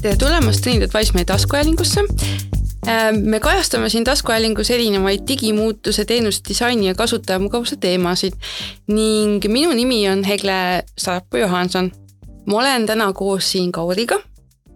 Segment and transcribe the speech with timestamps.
[0.00, 2.00] tere tulemast Trend Advice meie taskuhäälingusse.
[2.88, 8.38] Äh, me kajastame siin taskuhäälingus erinevaid digimuutuse, teenuse disaini ja kasutajamugavuse teemasid
[8.88, 11.92] ning minu nimi on Hegle Sarapuu Johanson.
[12.46, 14.18] ma olen täna koos siin Kauriga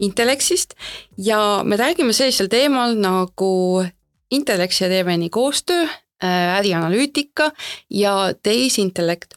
[0.01, 0.75] Intellexist
[1.19, 3.84] ja me räägime sellisel teemal nagu
[4.30, 5.83] Intellex ja Deveni koostöö,
[6.25, 7.52] äh, ärianalüütika
[7.91, 9.34] ja tehisintellekt.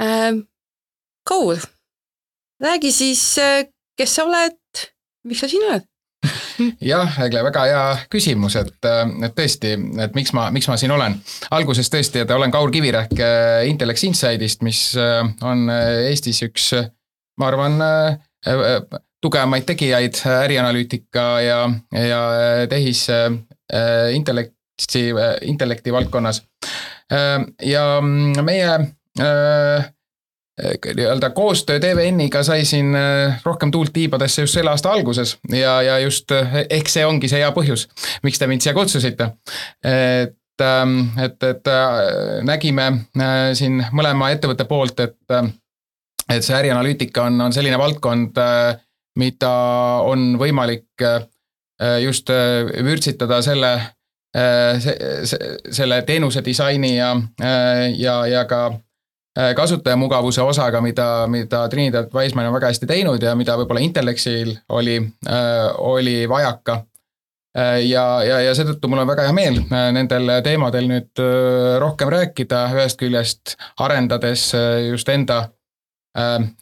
[0.00, 0.38] Äh,
[1.24, 1.56] Kaur,
[2.60, 3.36] räägi siis,
[3.96, 4.58] kes sa oled,
[5.28, 5.86] miks sa siin oled?
[6.82, 11.14] jah, Egle, väga hea küsimus, et, et tõesti, et miks ma, miks ma siin olen.
[11.54, 16.64] alguses tõesti, et olen Kaur Kivirähk äh, Intellex Inside'ist, mis äh, on äh, Eestis üks,
[17.38, 17.74] ma arvan,
[19.22, 21.58] tugevamaid tegijaid ärianalüütika ja,
[21.90, 22.20] ja
[22.70, 25.02] tehisintellekti,
[25.50, 26.42] intellekti valdkonnas.
[27.62, 28.70] ja meie
[30.96, 35.98] nii-öelda koostöö TVN-iga sai siin äh, rohkem tuult tiibadesse just selle aasta alguses ja, ja
[35.98, 37.86] just äh, ehk see ongi see hea põhjus,
[38.22, 39.30] miks te mind siia kutsusite.
[39.84, 42.88] et, ähm, et, et äh, nägime
[43.54, 45.16] siin mõlema ettevõtte poolt, et,
[46.28, 48.42] et see ärianalüütika on, on selline valdkond,
[49.18, 49.52] mida
[50.06, 51.06] on võimalik
[52.02, 52.30] just
[52.84, 53.70] vürtsitada selle,
[55.70, 57.12] selle teenuse disaini ja,
[57.98, 58.60] ja, ja ka
[59.56, 64.96] kasutajamugavuse osaga, mida, mida Trinidad Wiseman on väga hästi teinud ja mida võib-olla Intellexil oli,
[65.28, 66.80] äh, oli vajaka.
[67.58, 69.60] Äh, ja, ja, ja seetõttu mul on väga hea meel
[69.94, 71.22] nendel teemadel nüüd
[71.78, 74.50] rohkem rääkida, ühest küljest arendades
[74.88, 75.46] just enda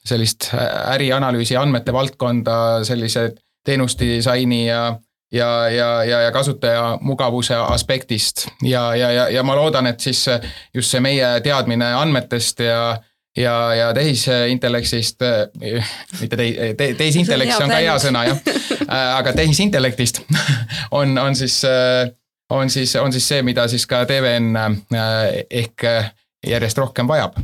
[0.04, 3.30] sellist ärianalüüsi andmete valdkonda, sellise
[3.64, 4.80] teenusdisaini ja
[5.32, 10.24] ja, ja, ja, ja kasutaja mugavuse aspektist ja, ja, ja, ja ma loodan, et siis
[10.74, 12.96] just see meie teadmine andmetest ja
[13.36, 15.20] ja, ja tehisintellektist,
[16.20, 18.38] mitte tei-, te, tehisintellekt, see on ka hea sõna jah,
[19.18, 20.22] aga tehisintellektist
[20.98, 21.60] on, on siis,
[22.50, 24.56] on siis, on siis see, mida siis ka TVN
[25.50, 25.84] ehk
[26.46, 27.36] järjest rohkem vajab.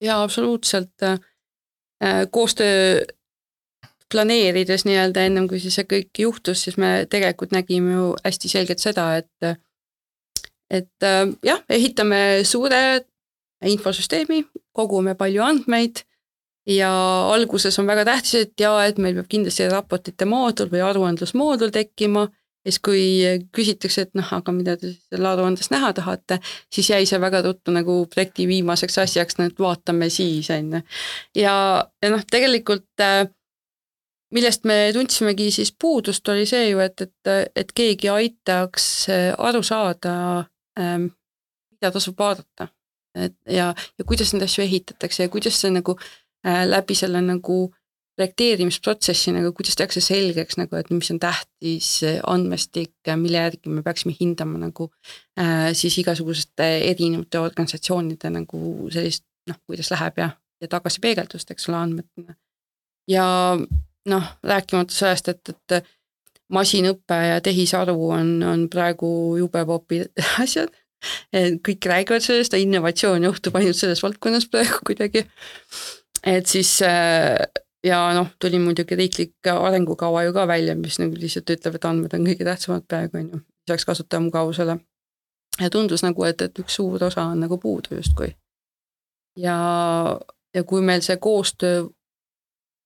[0.00, 0.94] jaa, absoluutselt.
[2.30, 3.00] koostöö
[4.12, 8.82] planeerides nii-öelda ennem kui siis see kõik juhtus, siis me tegelikult nägime ju hästi selgelt
[8.82, 9.56] seda, et
[10.70, 12.82] et äh, jah, ehitame suure
[13.66, 16.04] infosüsteemi, kogume palju andmeid
[16.68, 16.90] ja
[17.34, 22.26] alguses on väga tähtis, et jaa, et meil peab kindlasti raportite moodul või aruandlusmoodul tekkima,
[22.66, 23.02] siis kui
[23.56, 26.40] küsitakse, et noh, aga mida te seal aruandes näha tahate,
[26.72, 30.82] siis jäi see väga ruttu nagu projekti viimaseks asjaks, no et vaatame siis, on ju.
[31.42, 31.54] ja,
[32.02, 33.24] ja noh, tegelikult äh,
[34.34, 39.62] millest me tundsimegi siis puudust, oli see ju, et, et, et keegi aitaks äh, aru
[39.66, 40.14] saada,
[40.78, 41.10] ähm,
[41.74, 42.68] mida tasub vaadata.
[43.18, 45.96] et ja, ja kuidas neid asju ehitatakse ja kuidas see nagu
[46.46, 47.72] äh, läbi selle nagu
[48.20, 51.88] projekteerimisprotsessi nagu, kuidas tehakse selgeks nagu, et mis on tähtis
[52.28, 54.90] andmestik, mille järgi me peaksime hindama nagu
[55.40, 60.30] äh, siis igasuguste erinevate organisatsioonide nagu sellist noh, kuidas läheb ja,
[60.60, 62.36] ja tagasipeegeldust, eks ole, andmetena.
[63.08, 63.26] ja
[64.08, 65.88] noh, rääkimata sellest, et, et
[66.52, 70.02] masinõpe ja tehisaru on, on praegu jube popi
[70.44, 70.72] asjad.
[71.64, 75.24] kõik räägivad sellest, innovatsioon juhtub ainult selles valdkonnas praegu kuidagi.
[76.26, 76.78] et siis
[77.84, 82.14] ja noh, tuli muidugi riiklik arengukava ju ka välja, mis nagu lihtsalt ütleb, et andmed
[82.14, 84.76] on kõige tähtsamad praegu on ju, lisaks kasutajamugavusele.
[85.60, 88.34] ja tundus nagu, et, et üks suur osa on nagu puudu justkui.
[89.36, 89.56] ja,
[90.54, 91.99] ja kui meil see koostöö Äh,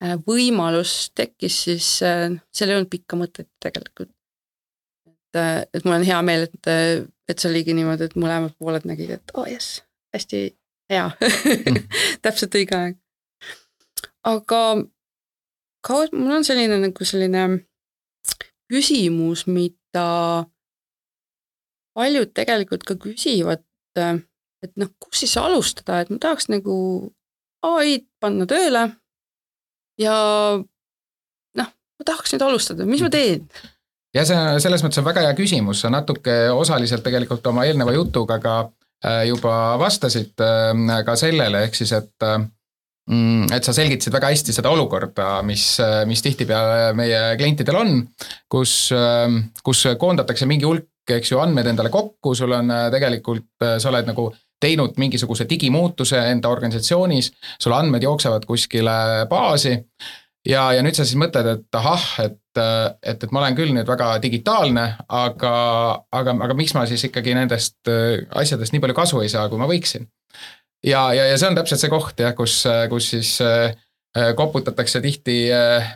[0.03, 4.10] võimalus tekkis, siis äh, seal ei olnud pikka mõtet tegelikult.
[5.06, 8.87] et, äh, et mul on hea meel, et, et see oligi niimoodi, et mõlemad pooled
[8.88, 9.82] nägid, et oo oh, jess,
[10.15, 10.47] hästi
[10.93, 11.78] hea mm.
[12.25, 12.99] täpselt õige aeg.
[14.25, 14.60] aga
[15.84, 17.47] ka mul on selline nagu selline
[18.72, 20.09] küsimus, mida
[21.94, 23.62] paljud tegelikult ka küsivad,
[23.94, 26.75] et noh, kus siis alustada, et ma tahaks nagu
[27.65, 28.88] ai-d panna tööle
[30.00, 30.14] ja
[31.58, 33.14] noh, ma tahaks nüüd alustada, mis ma mhm.
[33.14, 33.70] teen?
[34.14, 38.38] ja see, selles mõttes on väga hea küsimus, sa natuke osaliselt tegelikult oma eelneva jutuga
[38.43, 42.29] ka äh, juba vastasid äh, ka sellele, ehk siis et
[43.11, 45.67] mm, et sa selgitasid väga hästi seda olukorda, mis,
[46.11, 48.00] mis tihtipeale meie klientidel on,
[48.50, 48.88] kus,
[49.62, 54.31] kus koondatakse mingi hulk, eks ju, andmeid endale kokku, sul on tegelikult, sa oled nagu
[54.61, 59.75] teinud mingisuguse digimuutuse enda organisatsioonis, sul andmed jooksevad kuskile baasi
[60.49, 63.89] ja, ja nüüd sa siis mõtled, et ahah, et, et, et ma olen küll nüüd
[63.89, 65.55] väga digitaalne, aga,
[66.15, 69.61] aga, aga miks ma siis ikkagi nendest äh, asjadest nii palju kasu ei saa, kui
[69.61, 70.09] ma võiksin.
[70.85, 72.62] ja, ja, ja see on täpselt see koht jah, kus,
[72.93, 73.75] kus siis äh,
[74.39, 75.49] koputatakse tihti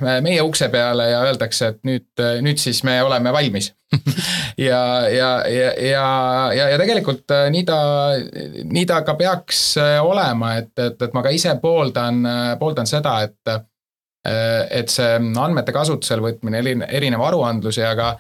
[0.03, 2.09] meie ukse peale ja öeldakse, et nüüd,
[2.43, 3.71] nüüd siis me oleme valmis
[4.59, 6.05] ja, ja, ja, ja,
[6.55, 7.79] ja, ja tegelikult nii ta,
[8.65, 9.63] nii ta ka peaks
[10.03, 12.23] olema, et, et, et ma ka ise pooldan,
[12.61, 13.59] pooldan seda, et
[14.29, 16.59] et see andmete kasutusele võtmine,
[16.91, 18.11] erinev aruandlus ja ka,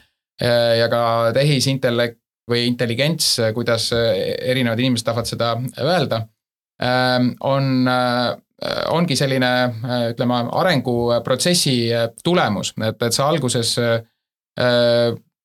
[0.40, 1.02] ja ka
[1.36, 5.50] tehisintellekt või intelligents, kuidas erinevad inimesed tahavad seda
[5.82, 6.22] öelda,
[7.44, 7.90] on,
[8.94, 9.50] ongi selline,
[10.14, 11.76] ütleme, arenguprotsessi
[12.24, 13.74] tulemus, et, et sa alguses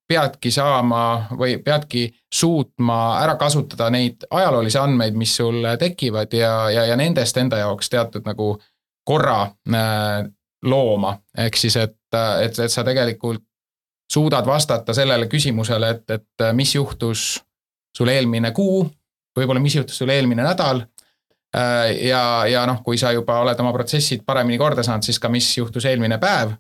[0.08, 6.86] peadki saama või peadki suutma ära kasutada neid ajaloolisi andmeid, mis sul tekivad ja, ja,
[6.86, 8.56] ja nendest enda jaoks teatud nagu
[9.08, 10.26] korra äh,
[10.64, 11.98] looma, ehk siis, et,
[12.42, 13.44] et, et sa tegelikult
[14.14, 17.42] suudad vastata sellele küsimusele, et, et mis juhtus
[17.98, 18.84] sul eelmine kuu,
[19.38, 20.84] võib-olla mis juhtus sul eelmine nädal.
[21.54, 25.30] Äh, ja, ja noh, kui sa juba oled oma protsessid paremini korda saanud, siis ka,
[25.34, 26.56] mis juhtus eelmine päev.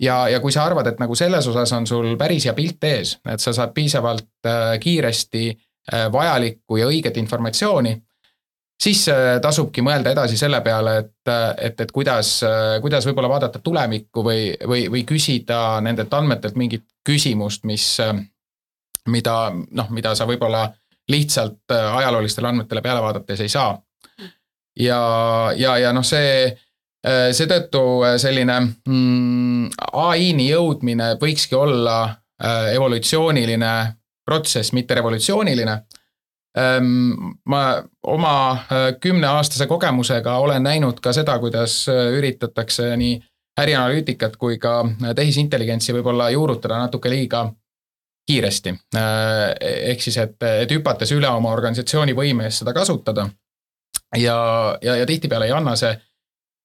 [0.00, 3.16] Ja, ja kui sa arvad, et nagu selles osas on sul päris hea pilt ees,
[3.28, 7.96] et sa saad piisavalt äh, kiiresti äh, vajalikku ja õiget informatsiooni
[8.82, 12.38] siis äh, tasubki mõelda edasi selle peale, et, et, et kuidas,
[12.84, 17.86] kuidas võib-olla vaadata tulevikku või, või, või küsida nendelt andmetelt mingit küsimust, mis,
[19.08, 20.66] mida noh, mida sa võib-olla
[21.08, 23.72] lihtsalt ajaloolistele andmetele peale vaadates ei saa.
[24.76, 25.00] ja,
[25.56, 26.50] ja, ja noh, see,
[27.06, 27.80] seetõttu
[28.18, 32.00] selline mm, ai-ni jõudmine võikski olla
[32.72, 33.72] evolutsiooniline
[34.26, 35.76] protsess, mitte revolutsiooniline
[36.56, 37.12] Ehm,
[37.44, 43.18] ma oma äh, kümneaastase kogemusega olen näinud ka seda, kuidas äh, üritatakse nii
[43.60, 47.50] ärianalüütikat kui ka äh, tehisintelligentsi võib-olla juurutada natuke liiga
[48.26, 48.72] kiiresti.
[49.60, 53.28] ehk siis, et, et hüpates üle oma organisatsiooni võime eest seda kasutada.
[54.16, 54.38] ja,
[54.82, 55.92] ja, ja tihtipeale ei anna see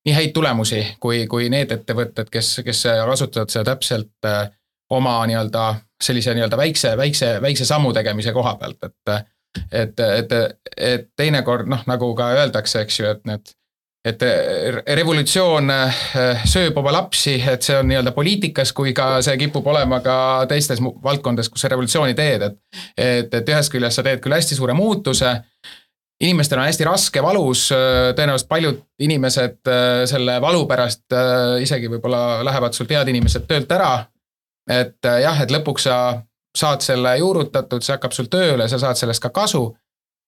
[0.05, 4.29] nii häid tulemusi, kui, kui need ettevõtted, kes, kes kasutavad seda täpselt
[4.91, 5.65] oma nii-öelda
[6.01, 9.27] sellise nii-öelda väikse, väikse, väikse sammu tegemise koha pealt, et
[9.71, 10.33] et, et,
[10.77, 13.51] et teinekord noh, nagu ka öeldakse, eks ju, et need
[14.05, 14.23] et
[14.97, 19.99] revolutsioon eh, sööb oma lapsi, et see on nii-öelda poliitikas, kui ka see kipub olema
[20.01, 20.15] ka
[20.49, 22.57] teistes valdkondades, kus sa revolutsiooni teed, et.
[22.97, 25.35] et, et ühest küljest sa teed küll hästi suure muutuse.
[26.21, 27.67] Inimestel on hästi raske, valus,
[28.15, 33.71] tõenäoliselt paljud inimesed eh, selle valu pärast eh, isegi võib-olla lähevad sul tead inimesed töölt
[33.71, 33.93] ära.
[34.69, 35.95] et jah, et lõpuks sa
[36.55, 39.63] saad selle juurutatud, see hakkab sul tööle, sa saad sellest ka kasu.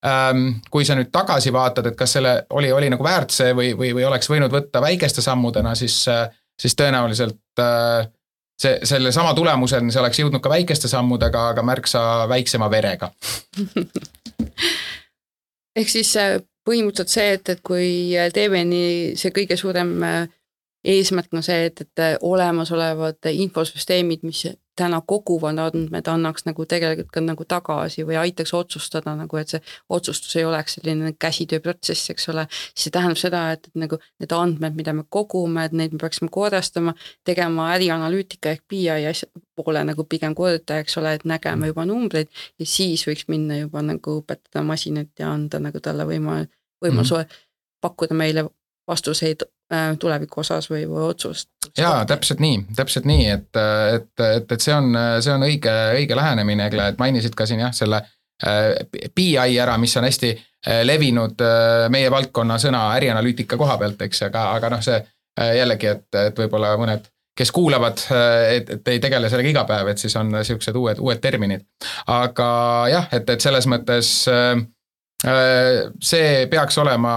[0.04, 3.70] Ähm, kui sa nüüd tagasi vaatad, et kas selle oli, oli nagu väärt see või,
[3.78, 5.96] või, või oleks võinud võtta väikeste sammudena, siis,
[6.60, 8.10] siis tõenäoliselt äh,
[8.60, 12.02] see, sellesama tulemuseni see oleks jõudnud ka väikeste sammudega, aga märksa
[12.32, 13.14] väiksema verega
[15.76, 16.38] ehk siis äh,
[16.68, 17.90] põhimõtteliselt see, et, et kui
[18.36, 20.28] TVN-i see kõige suurem äh,
[20.84, 27.22] eesmärk on see, et, et olemasolevad infosüsteemid, mis täna koguvad andmed, annaks nagu tegelikult ka
[27.22, 32.48] nagu tagasi või aitaks otsustada nagu, et see otsustus ei oleks selline käsitööprotsess, eks ole.
[32.50, 36.02] siis see tähendab seda, et, et nagu need andmed, mida me kogume, et neid me
[36.02, 41.70] peaksime korrastama, tegema ärianalüütika ehk BI asja poole nagu pigem korda, eks ole, et nägema
[41.70, 46.44] juba numbreid ja siis võiks minna juba nagu õpetada masinat ja anda nagu talle võima-,
[46.84, 47.50] võimaluse mm -hmm.
[47.82, 48.50] pakkuda meile
[48.88, 49.46] vastuseid
[50.00, 51.50] tuleviku osas või, või otsust.
[51.78, 53.50] jaa, täpselt nii, täpselt nii, et,
[53.96, 57.64] et, et, et see on, see on õige, õige lähenemine, Egle, et mainisid ka siin
[57.64, 58.02] jah, selle
[58.46, 58.74] äh,
[59.16, 61.42] BI ära, mis on hästi äh, levinud
[61.94, 65.02] meie valdkonna sõna ärianalüütika koha pealt, eks, aga, aga noh, see
[65.34, 67.98] jällegi, et, et võib-olla mõned kes kuulavad,
[68.54, 71.64] et, et ei tegele sellega iga päev, et siis on niisugused uued, uued terminid.
[72.14, 72.50] aga
[72.92, 74.73] jah, et, et selles mõttes äh, Äh,
[75.24, 77.14] see peaks olema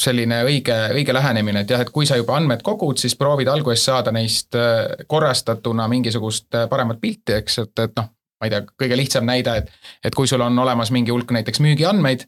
[0.00, 3.86] selline õige, õige lähenemine, et jah, et kui sa juba andmed kogud, siis proovid alguses
[3.88, 8.62] saada neist äh, korrastatuna mingisugust äh, paremat pilti, eks, et, et noh, ma ei tea,
[8.84, 9.72] kõige lihtsam näide, et,
[10.04, 12.26] et kui sul on olemas mingi hulk näiteks müügiandmeid,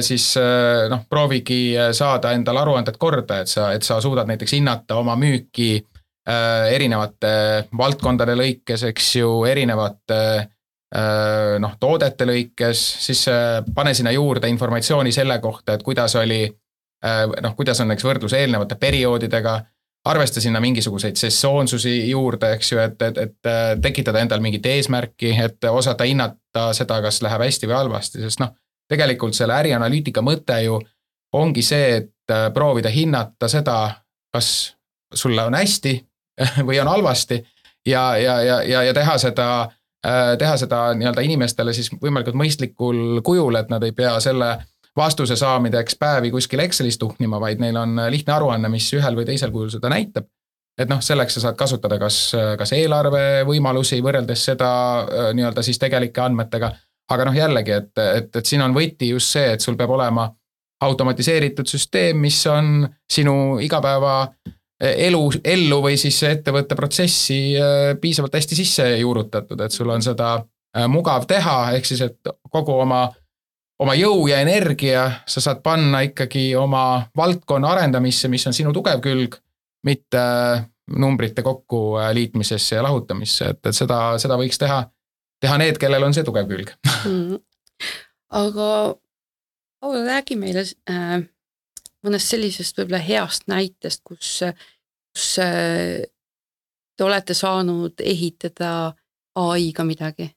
[0.00, 0.30] siis
[0.88, 5.74] noh, proovigi saada endale aruanded korda, et sa, et sa suudad näiteks hinnata oma müüki
[6.24, 7.34] erinevate
[7.76, 10.46] valdkondade lõikes, eks ju, erinevate Äh,
[11.58, 17.22] noh, toodete lõikes, siis äh, pane sinna juurde informatsiooni selle kohta, et kuidas oli äh,
[17.42, 19.54] noh, kuidas on näiteks võrdlus eelnevate perioodidega,
[20.04, 23.50] arvesta sinna mingisuguseid sessoonsusi juurde, eks ju, et, et, et
[23.82, 28.50] tekitada endal mingit eesmärki, et osata hinnata seda, kas läheb hästi või halvasti, sest noh,
[28.90, 30.80] tegelikult selle ärianalüütika mõte ju
[31.38, 33.78] ongi see, et proovida hinnata seda,
[34.34, 34.74] kas
[35.14, 35.94] sulle on hästi
[36.66, 37.38] või on halvasti
[37.86, 43.20] ja, ja, ja, ja, ja teha seda Äh, teha seda nii-öelda inimestele siis võimalikult mõistlikul
[43.22, 44.56] kujul, et nad ei pea selle
[44.96, 49.52] vastuse saamideks päevi kuskil Excelis tuhnima, vaid neil on lihtne aruanne, mis ühel või teisel
[49.54, 50.26] kujul seda näitab.
[50.78, 54.70] et noh, selleks sa saad kasutada kas, kas eelarve võimalusi võrreldes seda
[55.36, 56.72] nii-öelda siis tegelike andmetega.
[57.10, 60.30] aga noh, jällegi, et, et, et siin on võti just see, et sul peab olema
[60.82, 64.32] automatiseeritud süsteem, mis on sinu igapäeva
[64.82, 67.54] elu, ellu või siis ettevõtte protsessi
[68.00, 70.34] piisavalt hästi sisse juurutatud, et sul on seda
[70.90, 73.04] mugav teha, ehk siis, et kogu oma
[73.82, 79.02] oma jõu ja energia sa saad panna ikkagi oma valdkonna arendamisse, mis on sinu tugev
[79.04, 79.36] külg,
[79.86, 80.22] mitte
[80.92, 84.82] numbrite kokkuliitmisesse ja lahutamisse, et, et seda, seda võiks teha,
[85.42, 86.74] teha need, kellel on see tugev külg.
[87.06, 87.38] Mm..
[88.42, 88.68] aga
[89.82, 91.22] Paul, räägi meile äh,
[92.06, 94.38] mõnest sellisest võib-olla heast näitest, kus,
[95.12, 96.02] kus äh,
[96.96, 98.92] te olete saanud ehitada
[99.38, 100.30] ai-ga midagi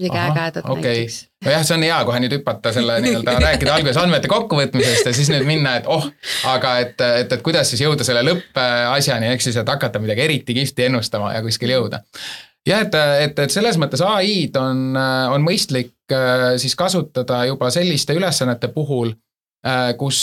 [0.00, 0.82] midagi ägedat okay.
[0.82, 1.28] näiteks.
[1.44, 5.30] nojah, see on hea kohe nüüd hüpata selle nii-öelda rääkida alguses andmete kokkuvõtmisest ja siis
[5.32, 6.06] nüüd minna, et oh,
[6.50, 10.56] aga et, et, et kuidas siis jõuda selle lõppasjani, ehk siis, et hakata midagi eriti
[10.56, 12.02] kihvti ennustama ja kuskile jõuda.
[12.68, 14.84] jah, et, et, et selles mõttes ai-d on,
[15.34, 19.14] on mõistlik äh, siis kasutada juba selliste ülesannete puhul,
[19.98, 20.20] kus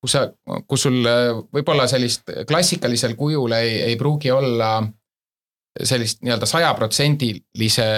[0.00, 0.24] kus sa,
[0.68, 4.78] kus sul äh, võib-olla sellist klassikalisel kujul ei, ei pruugi olla
[5.78, 7.90] sellist nii-öelda sajaprotsendilise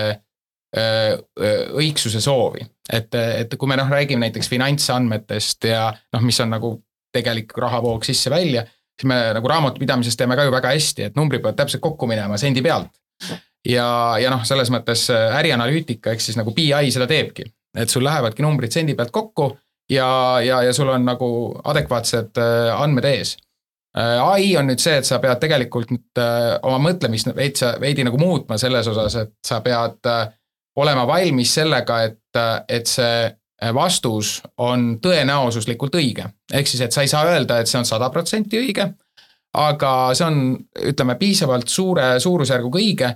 [0.71, 2.61] õigsuse soovi.
[2.93, 6.71] et, et kui me noh, räägime näiteks finantsandmetest ja noh, mis on nagu
[7.11, 8.63] tegelik rahavoog sisse-välja,
[8.95, 12.39] siis me nagu raamatupidamises teeme ka ju väga hästi, et numbrid peavad täpselt kokku minema
[12.39, 12.93] sendi pealt.
[13.67, 13.89] ja,
[14.23, 18.71] ja noh, selles mõttes ärianalüütika ehk siis nagu BI seda teebki, et sul lähevadki numbrid
[18.71, 19.51] sendi pealt kokku
[19.91, 21.31] ja, ja, ja sul on nagu
[21.65, 22.41] adekvaatsed
[22.77, 23.37] andmed ees
[23.99, 26.21] ai on nüüd see, et sa pead tegelikult nüüd
[26.63, 30.07] oma mõtlemist veits, veidi nagu muutma selles osas, et sa pead
[30.79, 32.39] olema valmis sellega, et,
[32.71, 33.25] et see
[33.75, 36.25] vastus on tõenäosuslikult õige.
[36.53, 38.87] ehk siis, et sa ei saa öelda, et see on sada protsenti õige,
[39.59, 40.39] aga see on,
[40.93, 43.11] ütleme, piisavalt suure suurusjärguga õige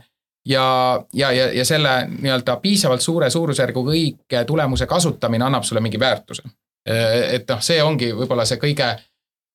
[0.49, 0.67] ja,
[1.13, 6.43] ja, ja, ja selle nii-öelda piisavalt suure suurusjärguga õige tulemuse kasutamine annab sulle mingi väärtuse.
[6.85, 8.91] Et noh, see ongi võib-olla see kõige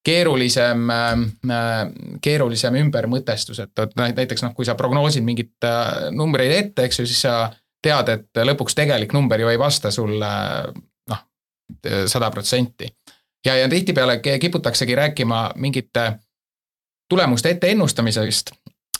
[0.05, 0.87] keerulisem,
[2.23, 5.67] keerulisem ümbermõtestus, et, et näiteks noh, kui sa prognoosid mingeid
[6.15, 7.35] numbreid ette, eks ju, siis sa
[7.83, 10.31] tead, et lõpuks tegelik number ju ei vasta sulle
[11.11, 11.21] noh,
[12.07, 12.89] sada protsenti.
[13.45, 16.13] ja, ja tihtipeale kiputaksegi rääkima mingite
[17.09, 18.51] tulemuste ette ennustamisest,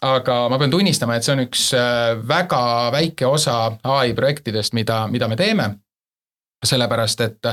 [0.02, 2.62] aga ma pean tunnistama, et see on üks äh, väga
[2.96, 5.70] väike osa ai projektidest, mida, mida me teeme.
[6.66, 7.46] sellepärast, et,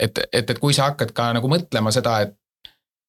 [0.00, 2.34] et, et, et kui sa hakkad ka nagu mõtlema seda, et,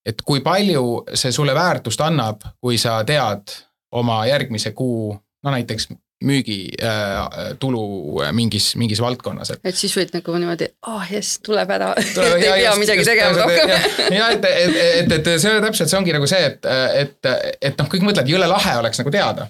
[0.06, 3.54] et kui palju see sulle väärtust annab, kui sa tead
[3.98, 5.90] oma järgmise kuu, no näiteks
[6.22, 7.84] müügitulu
[8.22, 9.62] äh, mingis, mingis valdkonnas, et.
[9.66, 13.40] et siis võid nagu niimoodi, ah oh, jess, tuleb ära et ei pea midagi tegema
[13.40, 13.74] rohkem.
[14.14, 16.70] ja et, et, et, et see täpselt, see ongi nagu see, et,
[17.02, 19.50] et, et noh, kõik mõtlevad, jõle lahe oleks nagu teada.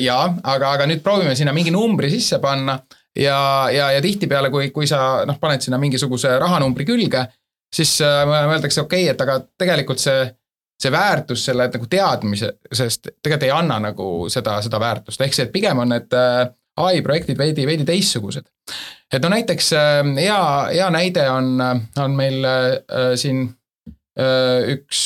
[0.00, 2.78] ja, aga, aga nüüd proovime sinna mingi numbri sisse panna
[3.16, 3.38] ja,
[3.72, 7.26] ja, ja tihtipeale, kui, kui sa noh, paned sinna mingisuguse rahanumbri külge,
[7.74, 10.26] siis äh, mõeldakse, okei okay,, et aga tegelikult see
[10.82, 15.54] see väärtus selle nagu teadmisest tegelikult ei anna nagu seda, seda väärtust, ehk see, et
[15.54, 16.42] pigem on need äh,
[16.84, 18.48] ai projektid veidi, veidi teistsugused.
[19.12, 20.40] et no näiteks äh, hea,
[20.74, 21.54] hea näide on,
[22.02, 23.48] on meil äh, siin
[24.16, 25.00] üks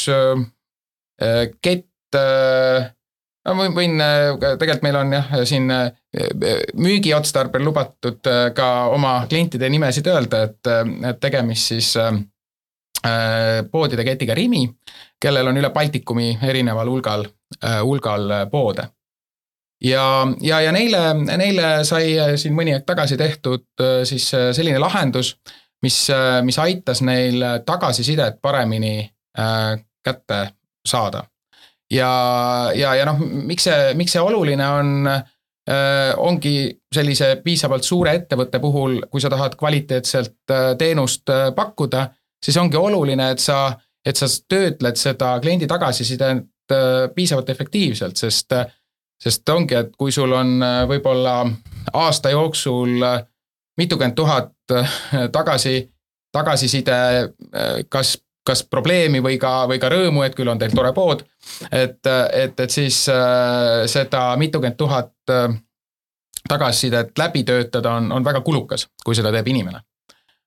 [1.60, 2.18] kett,
[3.48, 4.02] no võin, võin,
[4.40, 5.70] tegelikult meil on jah, siin
[6.76, 10.70] müügiotstarbel lubatud ka oma klientide nimesid öelda, et,
[11.12, 11.94] et tegemist siis
[13.70, 14.66] poodide ketiga Rimi
[15.20, 17.26] kellel on üle Baltikumi erineval hulgal,
[17.64, 18.88] äh, hulgal äh, poode.
[19.84, 25.34] ja, ja, ja neile, neile sai äh, siin mõni aeg tagasi tehtud siis selline lahendus,
[25.82, 25.96] mis,
[26.44, 29.08] mis aitas neil tagasisidet paremini
[30.04, 30.40] kätte
[30.84, 31.24] saada.
[31.90, 32.12] Ja,
[32.74, 35.10] ja, ja noh, miks see, miks see oluline on,
[36.18, 36.54] ongi
[36.90, 42.08] sellise piisavalt suure ettevõtte puhul, kui sa tahad kvaliteetselt teenust pakkuda,
[42.42, 43.60] siis ongi oluline, et sa
[44.06, 48.54] et sa töötled seda kliendi tagasisidet äh, piisavalt efektiivselt, sest,
[49.20, 51.42] sest ongi, et kui sul on äh, võib-olla
[51.92, 53.20] aasta jooksul äh,
[53.80, 54.52] mitukümmend tuhat
[55.32, 55.80] tagasi,
[56.34, 56.96] tagasiside,
[57.88, 61.24] kas, kas probleemi või ka, või ka rõõmu, et küll on teil tore pood,
[61.70, 63.02] et, et, et siis
[63.92, 65.12] seda mitukümmend tuhat
[66.48, 69.82] tagasisidet läbi töötada on, on väga kulukas, kui seda teeb inimene.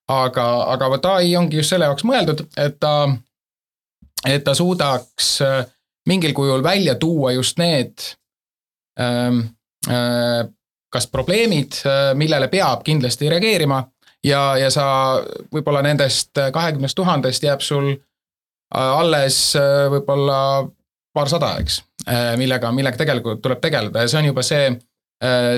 [0.10, 2.96] aga, aga vot ai ongi just selle jaoks mõeldud, et ta
[4.28, 5.66] et ta suudaks äh,
[6.08, 7.94] mingil kujul välja tuua just need
[9.00, 9.40] ähm,
[9.90, 10.48] äh,
[10.90, 13.84] kas probleemid, äh, millele peab kindlasti reageerima
[14.24, 14.86] ja, ja sa
[15.54, 17.94] võib-olla nendest kahekümnest tuhandest jääb sul
[18.74, 19.38] alles
[19.94, 20.38] võib-olla
[21.14, 21.82] paarsada, eks,
[22.42, 24.02] millega, millega tegelikult tuleb tegeleda.
[24.02, 24.72] Ja see on juba see,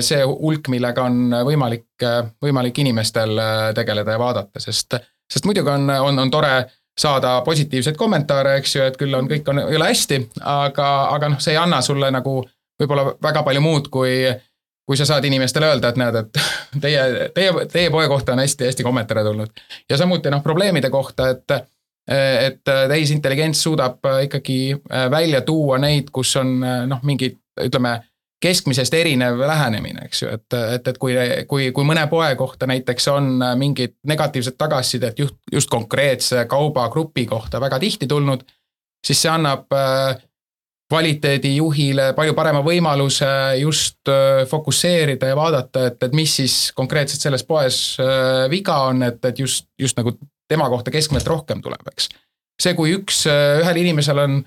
[0.04, 2.04] see hulk, millega on võimalik,
[2.44, 3.40] võimalik inimestel
[3.78, 4.98] tegeleda ja vaadata, sest,
[5.32, 6.58] sest muidugi on, on, on tore
[7.00, 11.32] saada positiivseid kommentaare, eks ju, et küll on, kõik on, ei ole hästi, aga, aga
[11.32, 12.38] noh, see ei anna sulle nagu
[12.80, 14.26] võib-olla väga palju muud, kui
[14.86, 16.42] kui sa saad inimestele öelda, et näed, et
[16.84, 19.64] teie, teie, teie poe kohta on hästi-hästi kommentaare tulnud.
[19.90, 21.58] ja samuti noh, probleemide kohta, et
[22.06, 24.76] et tehisintelligents suudab ikkagi
[25.10, 27.96] välja tuua neid, kus on noh, mingid ütleme,
[28.42, 31.14] keskmisest erinev lähenemine, eks ju, et, et, et kui,
[31.48, 37.60] kui, kui mõne poe kohta näiteks on mingit negatiivset tagasisidet just, just konkreetse kaubagrupi kohta
[37.60, 38.44] väga tihti tulnud,
[39.06, 40.18] siis see annab äh,
[40.90, 43.28] kvaliteedijuhile palju parema võimaluse
[43.60, 49.02] just äh, fokusseerida ja vaadata, et, et mis siis konkreetselt selles poes äh, viga on,
[49.06, 50.14] et, et just, just nagu
[50.48, 52.08] tema kohta keskmiselt rohkem tuleb, eks.
[52.62, 54.38] see, kui üks, ühel inimesel on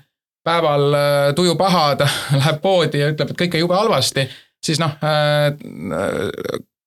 [0.44, 2.08] päeval äh, tuju paha, ta
[2.40, 4.26] läheb poodi ja ütleb, et kõik on jube halvasti,
[4.64, 5.52] siis noh äh,,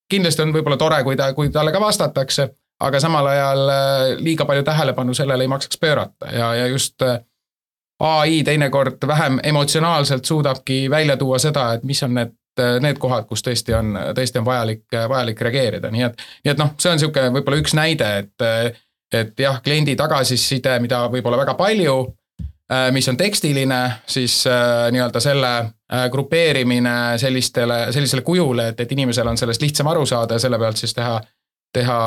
[0.10, 2.48] kindlasti on võib-olla tore, kui ta, kui talle ka vastatakse,
[2.84, 7.20] aga samal ajal äh, liiga palju tähelepanu sellele ei maksaks pöörata ja, ja just äh,
[8.04, 13.42] ai teinekord vähem emotsionaalselt suudabki välja tuua seda, et mis on need need kohad, kus
[13.42, 17.32] tõesti on, tõesti on vajalik, vajalik reageerida, nii et, nii et noh, see on niisugune
[17.34, 18.82] võib-olla üks näide, et
[19.14, 21.96] et jah, kliendi tagasiside, mida võib olla väga palju
[22.94, 23.80] mis on tekstiline,
[24.10, 24.44] siis
[24.92, 25.52] nii-öelda selle
[26.12, 30.82] grupeerimine sellistele, sellisele kujule, et, et inimesel on sellest lihtsam aru saada ja selle pealt
[30.82, 31.20] siis teha,
[31.74, 32.00] teha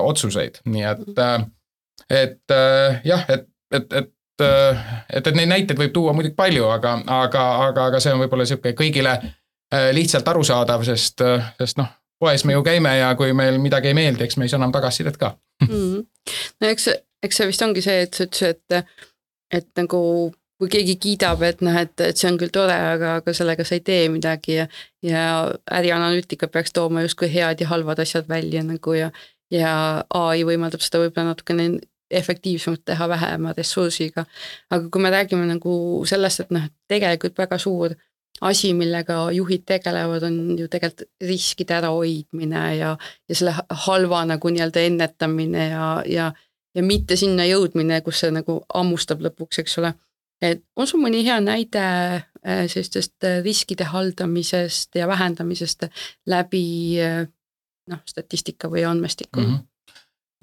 [0.00, 1.20] otsuseid, nii et,
[2.20, 2.56] et
[3.04, 4.12] jah, et, et, et
[4.44, 8.46] et, et neid näiteid võib tuua muidugi palju, aga, aga, aga, aga see on võib-olla
[8.46, 9.18] niisugune kõigile
[9.92, 11.20] lihtsalt arusaadav, sest,
[11.58, 11.90] sest noh,
[12.20, 15.16] poes me ju käime ja kui meil midagi ei meeldi, eks me siis anname tagasisidet
[15.20, 15.68] ka mm.
[15.68, 16.34] -hmm.
[16.60, 16.88] no eks,
[17.22, 18.84] eks see vist ongi see, et sa ütlesid, et
[19.58, 20.00] et nagu
[20.58, 23.76] kui keegi kiidab, et noh, et, et see on küll tore, aga, aga sellega sa
[23.78, 24.66] ei tee midagi ja
[25.02, 25.22] ja
[25.70, 29.10] ärianalüütika peaks tooma justkui head ja halvad asjad välja nagu ja
[29.50, 29.72] ja
[30.14, 31.68] ai võimaldab seda võib-olla natukene
[32.10, 34.24] efektiivsemalt teha vähema ressursiga.
[34.70, 37.94] aga kui me räägime nagu sellest, et noh, tegelikult väga suur
[38.40, 42.96] asi, millega juhid tegelevad, on ju tegelikult riskide ärahoidmine ja,
[43.28, 43.54] ja selle
[43.86, 46.32] halva nagu nii-öelda ennetamine ja, ja
[46.76, 49.94] ja mitte sinna jõudmine, kus see nagu hammustab lõpuks, eks ole.
[50.44, 55.88] et on sul mõni hea näide äh, sellistest äh, riskide haldamisest ja vähendamisest
[56.30, 57.24] läbi äh,
[57.90, 59.50] noh, statistika või andmestiku mm?
[59.54, 59.67] -hmm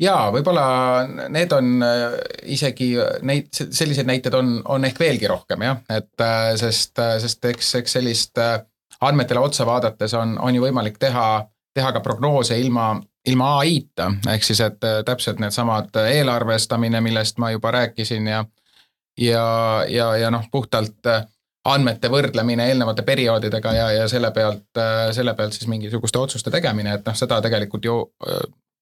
[0.01, 0.65] jaa, võib-olla
[1.31, 1.83] need on
[2.51, 6.25] isegi neid, selliseid näiteid on, on ehk veelgi rohkem jah, et
[6.59, 8.41] sest, sest eks, eks sellist
[9.01, 12.95] andmetele otsa vaadates on, on ju võimalik teha, teha ka prognoose ilma,
[13.27, 18.43] ilma ai-ta, ehk siis, et äh, täpselt needsamad äh, eelarvestamine, millest ma juba rääkisin ja
[19.17, 19.45] ja,
[19.87, 21.23] ja, ja noh, puhtalt äh,
[21.65, 24.67] andmete võrdlemine eelnevate perioodidega ja, ja selle pealt,
[25.17, 27.95] selle pealt siis mingisuguste otsuste tegemine, et noh, seda tegelikult ju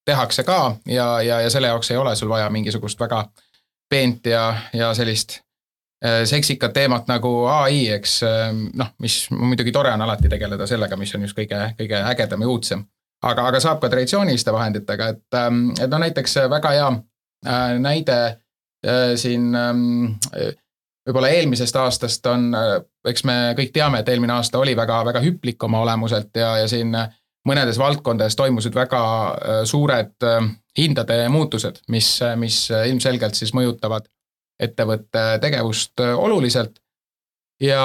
[0.04, 3.24] tehakse ka ja, ja, ja selle jaoks ei ole sul vaja mingisugust väga
[3.90, 5.40] peent ja, ja sellist
[6.24, 8.18] seksikat teemat nagu ai, eks
[8.76, 12.48] noh, mis muidugi tore on alati tegeleda sellega, mis on just kõige, kõige ägedam ja
[12.52, 12.82] uudsem.
[13.24, 16.88] Aga, aga saab ka traditsiooniliste vahenditega, et, ähm, et no näiteks äh, väga hea
[17.46, 20.16] äh, näide äh, siin ähm,
[21.06, 22.50] võib-olla eelmisest aastast on,
[23.08, 26.68] eks me kõik teame, et eelmine aasta oli väga, väga hüplik oma olemuselt ja, ja
[26.68, 26.94] siin
[27.48, 29.00] mõnedes valdkondades toimusid väga
[29.68, 30.14] suured
[30.78, 34.04] hindade muutused, mis, mis ilmselgelt siis mõjutavad
[34.62, 36.78] ettevõtte tegevust oluliselt.
[37.60, 37.82] ja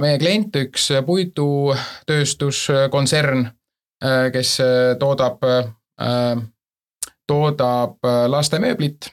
[0.00, 3.50] meie klient, üks puidutööstuskontsern
[4.04, 6.36] Äh, kes äh, toodab, äh,
[7.28, 9.10] toodab lastemööblit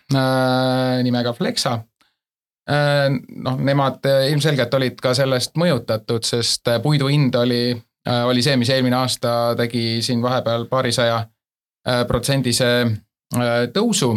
[1.04, 1.84] nimega Flexa.
[2.68, 8.96] noh, nemad ilmselgelt olid ka sellest mõjutatud, sest puidu hind oli, oli see, mis eelmine
[8.96, 11.26] aasta tegi siin vahepeal paarisaja
[12.08, 12.68] protsendise
[13.76, 14.14] tõusu.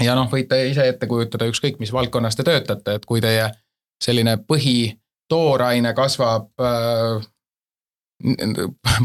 [0.00, 3.50] ja noh, võite ise ette kujutada, ükskõik mis valdkonnas te töötate, et kui teie
[4.02, 6.48] selline põhitooraine kasvab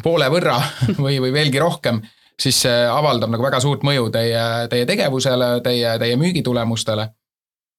[0.03, 0.57] poole võrra
[1.03, 2.01] või, või veelgi rohkem,
[2.39, 7.07] siis see avaldab nagu väga suurt mõju teie, teie tegevusele, teie, teie müügitulemustele.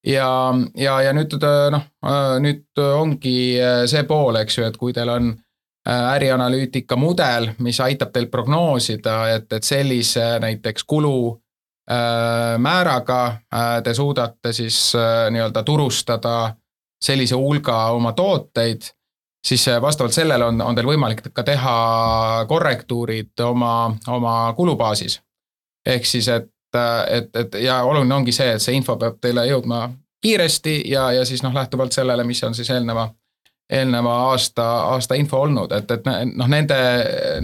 [0.05, 0.29] ja,
[0.75, 1.35] ja, ja nüüd
[1.71, 1.85] noh,
[2.43, 3.37] nüüd ongi
[3.89, 5.33] see pool, eks ju, et kui teil on
[5.89, 11.41] ärianalüütika mudel, mis aitab teil prognoosida, et, et sellise näiteks kulu
[12.61, 13.21] määraga
[13.83, 14.91] te suudate siis
[15.33, 16.51] nii-öelda turustada
[17.01, 18.85] sellise hulga oma tooteid
[19.47, 21.75] siis äh, vastavalt sellele on, on teil võimalik ka teha
[22.47, 25.21] korrektuurid oma, oma kulubaasis.
[25.85, 26.51] ehk siis, et,
[27.07, 29.89] et, et ja oluline ongi see, et see info peab teile jõudma
[30.21, 33.09] kiiresti ja, ja siis noh, lähtuvalt sellele, mis on siis eelneva,
[33.69, 36.77] eelneva aasta, aasta info olnud, et, et noh, nende,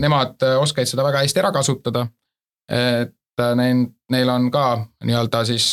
[0.02, 2.08] nemad oskasid seda väga hästi ära kasutada.
[2.70, 4.66] et neil, neil on ka
[5.06, 5.68] nii-öelda siis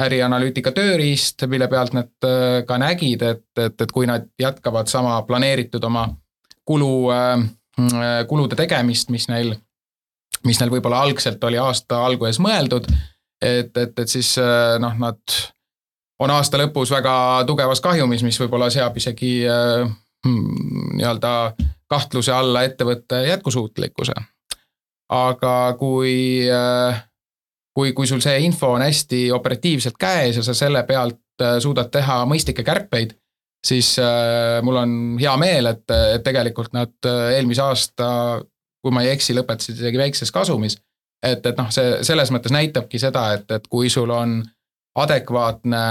[0.00, 2.28] ärianalüütika tööriist, mille pealt nad
[2.66, 6.06] ka nägid, et, et, et kui nad jätkavad sama planeeritud oma
[6.64, 7.12] kulu,
[8.28, 9.52] kulude tegemist, mis neil
[10.44, 12.88] mis neil võib-olla algselt oli aasta alguses mõeldud,
[13.40, 15.38] et, et, et siis äh, noh, nad
[16.24, 17.14] on aasta lõpus väga
[17.48, 19.82] tugevas kahjumis, mis võib-olla seab isegi äh,
[20.26, 21.32] hmm, nii-öelda
[21.90, 24.14] kahtluse alla ettevõtte jätkusuutlikkuse.
[25.14, 27.02] aga kui, äh,
[27.74, 31.20] kui, kui sul see info on hästi operatiivselt käes ja sa selle pealt
[31.60, 33.16] suudad teha mõistlikke kärpeid,
[33.66, 33.96] siis
[34.62, 38.06] mul on hea meel, et, et tegelikult nad eelmise aasta
[38.84, 40.76] kui ma ei eksi, lõpetasid isegi väikses kasumis.
[41.24, 44.42] et, et noh, see selles mõttes näitabki seda, et, et kui sul on
[45.00, 45.84] adekvaatne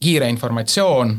[0.00, 1.14] kiire informatsioon,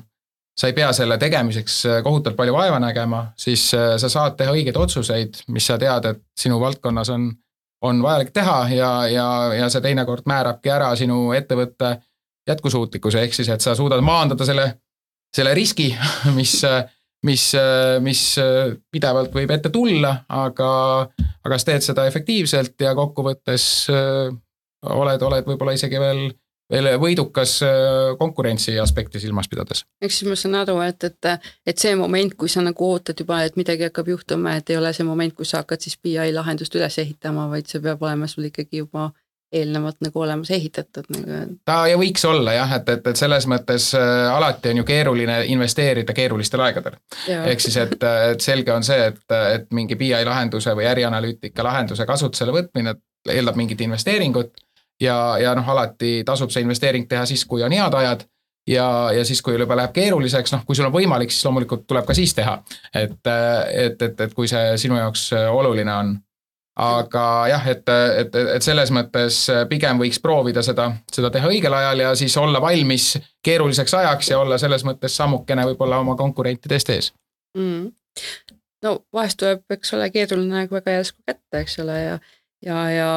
[0.55, 4.77] sa ei pea selle tegemiseks kohutavalt palju vaeva nägema, siis äh, sa saad teha õigeid
[4.79, 7.29] otsuseid, mis sa tead, et sinu valdkonnas on,
[7.85, 9.27] on vajalik teha ja, ja,
[9.59, 11.97] ja see teinekord määrabki ära sinu ettevõtte
[12.49, 14.69] jätkusuutlikkuse, ehk siis, et sa suudad maandada selle,
[15.35, 15.91] selle riski,
[16.39, 16.61] mis
[17.25, 17.43] mis,
[18.05, 18.21] mis
[18.93, 20.69] pidevalt võib ette tulla, aga,
[21.45, 24.29] aga sa teed seda efektiivselt ja kokkuvõttes äh,
[24.93, 26.27] oled, oled võib-olla isegi veel
[26.71, 29.85] veel võidukas äh, konkurentsi aspekti silmas pidades.
[30.01, 33.43] ehk siis ma saan aru, et, et, et see moment, kui sa nagu ootad juba,
[33.45, 36.75] et midagi hakkab juhtuma, et ei ole see moment, kus sa hakkad siis BI lahendust
[36.75, 39.11] üles ehitama, vaid see peab olema sul ikkagi juba
[39.55, 41.55] eelnevalt nagu olemas ehitatud nagu.
[41.69, 45.37] ta ja võiks olla jah, et, et, et selles mõttes äh, alati on ju keeruline
[45.53, 46.97] investeerida keerulistel aegadel.
[47.37, 47.95] ehk siis, et,
[48.31, 49.21] et selge on see, et,
[49.53, 52.97] et mingi BI lahenduse või ärianalüütika lahenduse kasutusele võtmine
[53.31, 54.64] eeldab mingit investeeringut
[55.01, 58.25] ja, ja noh, alati tasub see investeering teha siis, kui on head ajad
[58.67, 62.05] ja, ja siis, kui juba läheb keeruliseks, noh, kui sul on võimalik, siis loomulikult tuleb
[62.05, 62.57] ka siis teha.
[62.93, 63.17] et,
[63.71, 66.15] et, et, et kui see sinu jaoks oluline on.
[66.75, 67.87] Aga jah, et,
[68.19, 69.37] et, et selles mõttes
[69.71, 73.13] pigem võiks proovida seda, seda teha õigel ajal ja siis olla valmis
[73.47, 77.13] keeruliseks ajaks ja olla selles mõttes sammukene võib-olla oma konkurentidest ees.
[77.55, 77.93] Mm..
[78.83, 82.19] no vahest tuleb, eks ole, keeruline aeg väga järsku kätte, eks ole, ja,
[82.67, 83.09] ja, ja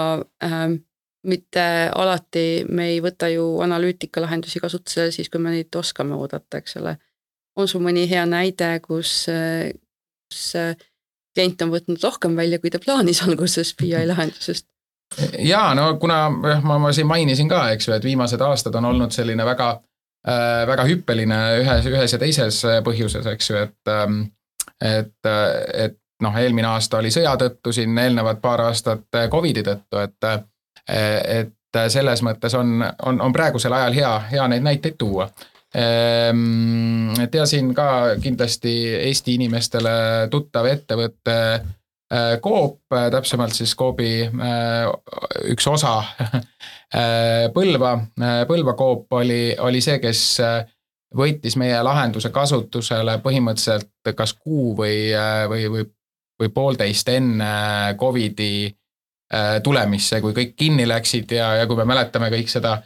[0.46, 0.78] ähm,
[1.26, 1.62] mitte
[1.94, 6.96] alati me ei võta ju analüütikalahendusi kasutusele siis, kui me neid oskame oodata, eks ole.
[7.58, 9.26] on sul mõni hea näide, kus,
[10.30, 10.44] kus
[11.34, 14.68] klient on võtnud rohkem välja, kui ta plaanis alguses BI lahendusest?
[15.40, 19.14] jaa, no kuna ma, ma siin mainisin ka, eks ju, et viimased aastad on olnud
[19.14, 19.70] selline väga
[20.28, 24.26] äh,, väga hüppeline ühes, ühes ja teises põhjuses, eks ju, et ähm,
[24.80, 25.14] et,
[25.74, 30.28] et noh, eelmine aasta oli sõja tõttu, siin eelnevad paar aastat Covidi tõttu, et
[30.88, 31.54] et
[31.92, 35.28] selles mõttes on, on, on praegusel ajal hea, hea neid näiteid tuua.
[35.74, 38.72] Ehm, et ja siin ka kindlasti
[39.10, 39.90] Eesti inimestele
[40.32, 44.88] tuttav ettevõte äh, Coop, täpsemalt siis Coopi äh,
[45.52, 45.98] üks osa
[46.96, 47.92] äh, Põlva,
[48.48, 50.22] Põlva Coop oli, oli see, kes
[51.18, 55.12] võttis meie lahenduse kasutusele põhimõtteliselt kas kuu või,
[55.52, 55.84] või, või,
[56.40, 57.52] või poolteist enne
[58.00, 58.70] Covidi
[59.62, 62.78] tulemisse, kui kõik kinni läksid ja, ja kui me mäletame kõik seda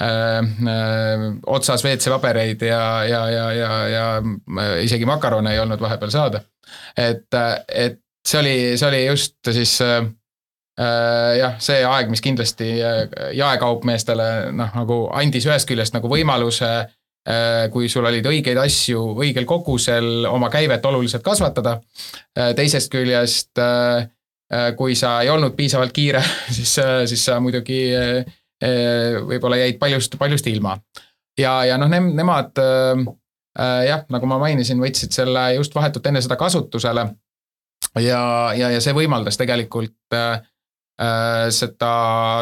[0.00, 6.10] Äh, äh, otsas WC-pabereid ja, ja, ja, ja, ja äh, isegi makarone ei olnud vahepeal
[6.10, 6.40] saada.
[6.96, 7.30] et,
[7.68, 12.72] et see oli, see oli just siis jah, see aeg, mis kindlasti
[13.38, 14.28] jaekaupmeestele
[14.58, 16.70] noh, nagu andis ühest küljest nagu võimaluse
[17.70, 21.78] kui sul olid õigeid asju õigel kogusel oma käivet oluliselt kasvatada.
[22.56, 23.62] teisest küljest,
[24.76, 26.22] kui sa ei olnud piisavalt kiire,
[26.56, 26.76] siis,
[27.10, 27.80] siis sa muidugi
[28.64, 30.78] Eh, võib-olla jäid paljust, paljust ilma.
[31.38, 33.02] ja, ja noh, nemad äh,
[33.88, 37.08] jah, nagu ma mainisin, võtsid selle just vahetult enne seda kasutusele.
[38.00, 38.22] ja,
[38.56, 40.38] ja, ja see võimaldas tegelikult äh,
[41.50, 41.90] seda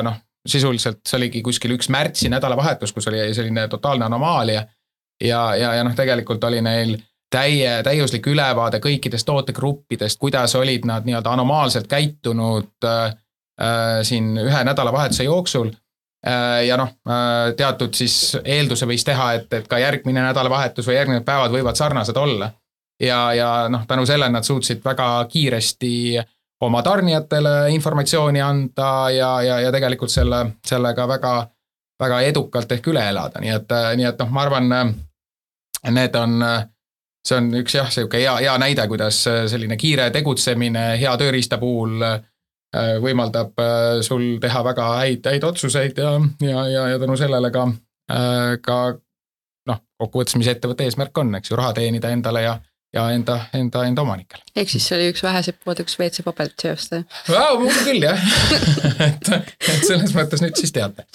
[0.05, 4.67] noh, sisuliselt see oligi kuskil üks märtsi nädalavahetus, kus oli selline totaalne anomaalia.
[5.21, 6.99] ja, ja, ja noh, tegelikult oli neil
[7.33, 13.15] täie, täiuslik ülevaade kõikidest tootegruppidest, kuidas olid nad nii-öelda anomaalselt käitunud äh,
[14.07, 15.73] siin ühe nädalavahetuse jooksul
[16.27, 20.95] Äh, ja noh, äh, teatud siis eelduse võis teha, et, et ka järgmine nädalavahetus või
[20.95, 22.53] järgnevad päevad võivad sarnased olla.
[23.03, 26.21] ja, ja noh, tänu sellele nad suutsid väga kiiresti
[26.63, 31.33] oma tarnijatele informatsiooni anda ja, ja, ja tegelikult selle, sellega väga,
[31.99, 34.95] väga edukalt ehk üle elada, nii et, nii et noh, ma arvan,
[35.91, 36.39] need on,
[37.23, 42.03] see on üks jah, sihuke hea, hea näide, kuidas selline kiire tegutsemine hea tööriista puhul
[43.05, 43.61] võimaldab
[44.03, 47.67] sul teha väga häid, häid otsuseid ja, ja, ja, ja tänu sellele ka,
[48.65, 48.79] ka
[49.69, 52.57] noh, kokkuvõttes, mis ettevõtte eesmärk on, eks ju, raha teenida endale ja
[52.93, 54.43] ja enda, enda, enda omanikele.
[54.57, 57.61] ehk siis see oli üks väheseid kohad, kus WC-paberit seosta wow,?
[57.63, 58.21] mul küll jah
[59.09, 61.07] et, et selles mõttes nüüd siis teate,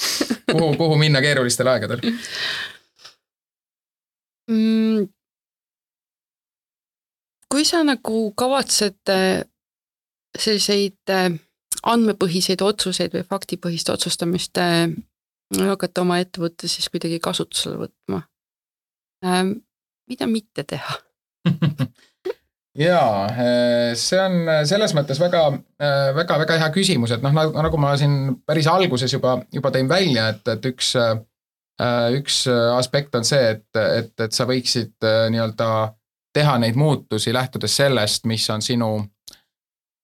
[0.50, 2.02] kuhu, kuhu minna keerulistel aegadel
[4.50, 5.06] mm,.
[7.52, 9.44] Kui sa nagu kavatsed äh,
[10.38, 11.30] selliseid äh,
[11.88, 14.90] andmepõhiseid otsuseid või faktipõhist otsustamist äh,
[15.58, 18.26] hakata oma ettevõttes siis kuidagi kasutusele võtma,
[20.12, 20.98] mida mitte teha?
[22.78, 23.30] Jaa,
[23.98, 25.46] see on selles mõttes väga,
[26.14, 30.28] väga, väga hea küsimus, et noh, nagu ma siin päris alguses juba, juba tõin välja,
[30.36, 30.92] et, et üks,
[32.20, 35.72] üks aspekt on see, et, et, et sa võiksid nii-öelda
[36.38, 38.92] teha neid muutusi lähtudes sellest, mis on sinu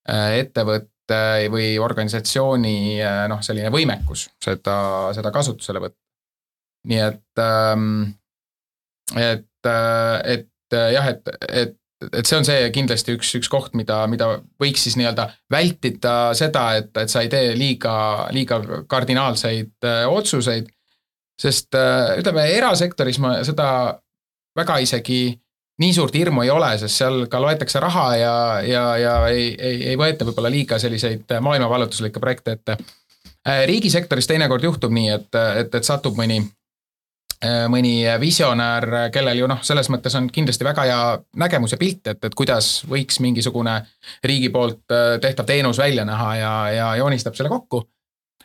[0.04, 1.20] ettevõtte
[1.52, 2.98] või organisatsiooni
[3.32, 4.76] noh, selline võimekus seda,
[5.16, 6.00] seda kasutusele võtta.
[6.92, 8.02] nii et, ehm,
[9.16, 13.78] et, et et äh, jah, et, et et see on see kindlasti üks, üks koht,
[13.80, 14.26] mida, mida
[14.60, 17.94] võiks siis nii-öelda vältida seda, et, et sa ei tee liiga,
[18.36, 18.58] liiga
[18.92, 20.68] kardinaalseid äh, otsuseid.
[21.40, 23.68] sest äh, ütleme, erasektoris ma seda
[24.60, 25.22] väga isegi
[25.82, 29.80] nii suurt hirmu ei ole, sest seal ka loetakse raha ja, ja, ja ei, ei,
[29.94, 32.78] ei võeta võib-olla liiga selliseid maailmavallutuslikke projekte ette.
[33.66, 35.32] riigisektoris teinekord juhtub nii, et,
[35.64, 36.44] et, et satub mõni
[37.44, 41.00] Äh, mõni visionäär, kellel ju noh, selles mõttes on kindlasti väga hea
[41.42, 43.74] nägemus ja pilt, et, et kuidas võiks mingisugune
[44.24, 47.82] riigi poolt äh, tehtav teenus välja näha ja, ja joonistab selle kokku.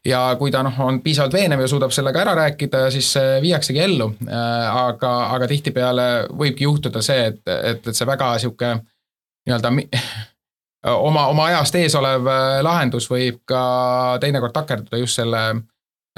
[0.07, 3.83] Ja kui ta noh, on piisavalt veenev ja suudab selle ka ära rääkida, siis viiaksegi
[3.85, 4.13] ellu.
[4.29, 8.75] Äh, aga, aga tihtipeale võibki juhtuda see, et, et, et see väga sihuke
[9.49, 9.73] nii-öelda
[11.09, 12.29] oma, oma ajast ees olev
[12.63, 13.63] lahendus võib ka
[14.23, 15.43] teinekord takerduda just selle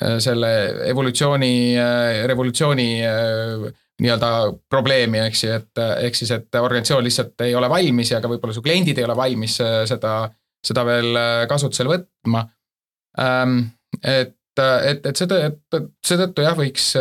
[0.00, 0.48] Äh, selle
[0.88, 4.28] evolutsiooni, äh, revolutsiooni äh, nii-öelda
[4.68, 8.54] probleemi, eks ju, et ehk siis, et organisatsioon lihtsalt ei ole valmis ja ka võib-olla
[8.56, 9.58] su kliendid ei ole valmis
[9.90, 10.14] seda,
[10.64, 11.18] seda veel
[11.50, 12.46] kasutusele võtma.
[13.18, 13.58] Ähm,
[14.04, 16.92] et, et, et seda, et seetõttu jah, võiks,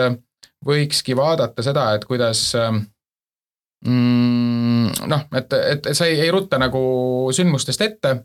[0.66, 2.42] võikski vaadata seda, et kuidas
[3.86, 6.82] mm, noh, et, et, sa ei, ei rutta nagu
[7.36, 8.16] sündmustest ette.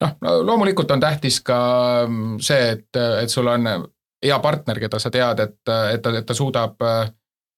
[0.00, 1.60] noh, loomulikult on tähtis ka
[2.40, 3.66] see, et, et sul on
[4.22, 5.58] hea partner, keda sa tead, et,
[5.94, 7.10] et ta, et ta suudab äh,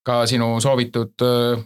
[0.05, 1.63] ka sinu soovitud äh,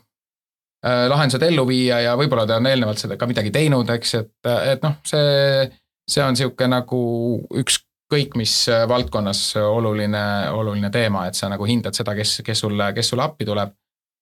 [0.85, 4.33] äh, lahendused ellu viia ja võib-olla ta on eelnevalt seda ka midagi teinud, eks, et,
[4.73, 5.67] et noh, see,
[6.09, 7.01] see on niisugune nagu
[8.07, 8.53] ükskõik mis
[8.87, 10.23] valdkonnas oluline,
[10.55, 13.73] oluline teema, et sa nagu hindad seda, kes, kes sulle, kes sulle appi tuleb.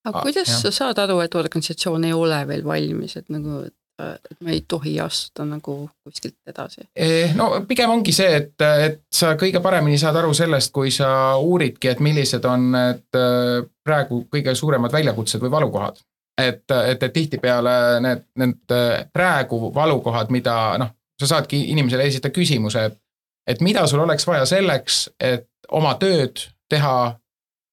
[0.09, 0.57] aga kuidas ja.
[0.57, 4.63] sa saad aru, et organisatsioon ei ole veel valmis, et nagu, et et me ei
[4.67, 6.83] tohi astuda nagu kuskilt edasi?
[6.95, 11.37] Eh, no pigem ongi see, et, et sa kõige paremini saad aru sellest, kui sa
[11.39, 16.03] uuridki, et millised on need äh, praegu kõige suuremad väljakutsed või valukohad.
[16.41, 22.35] et, et, et tihtipeale need, need äh, praegu valukohad, mida noh, sa saadki inimesele esitada
[22.35, 22.99] küsimuse, et,
[23.47, 26.95] et mida sul oleks vaja selleks, et oma tööd teha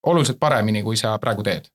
[0.06, 1.68] oluliselt paremini, kui sa praegu teed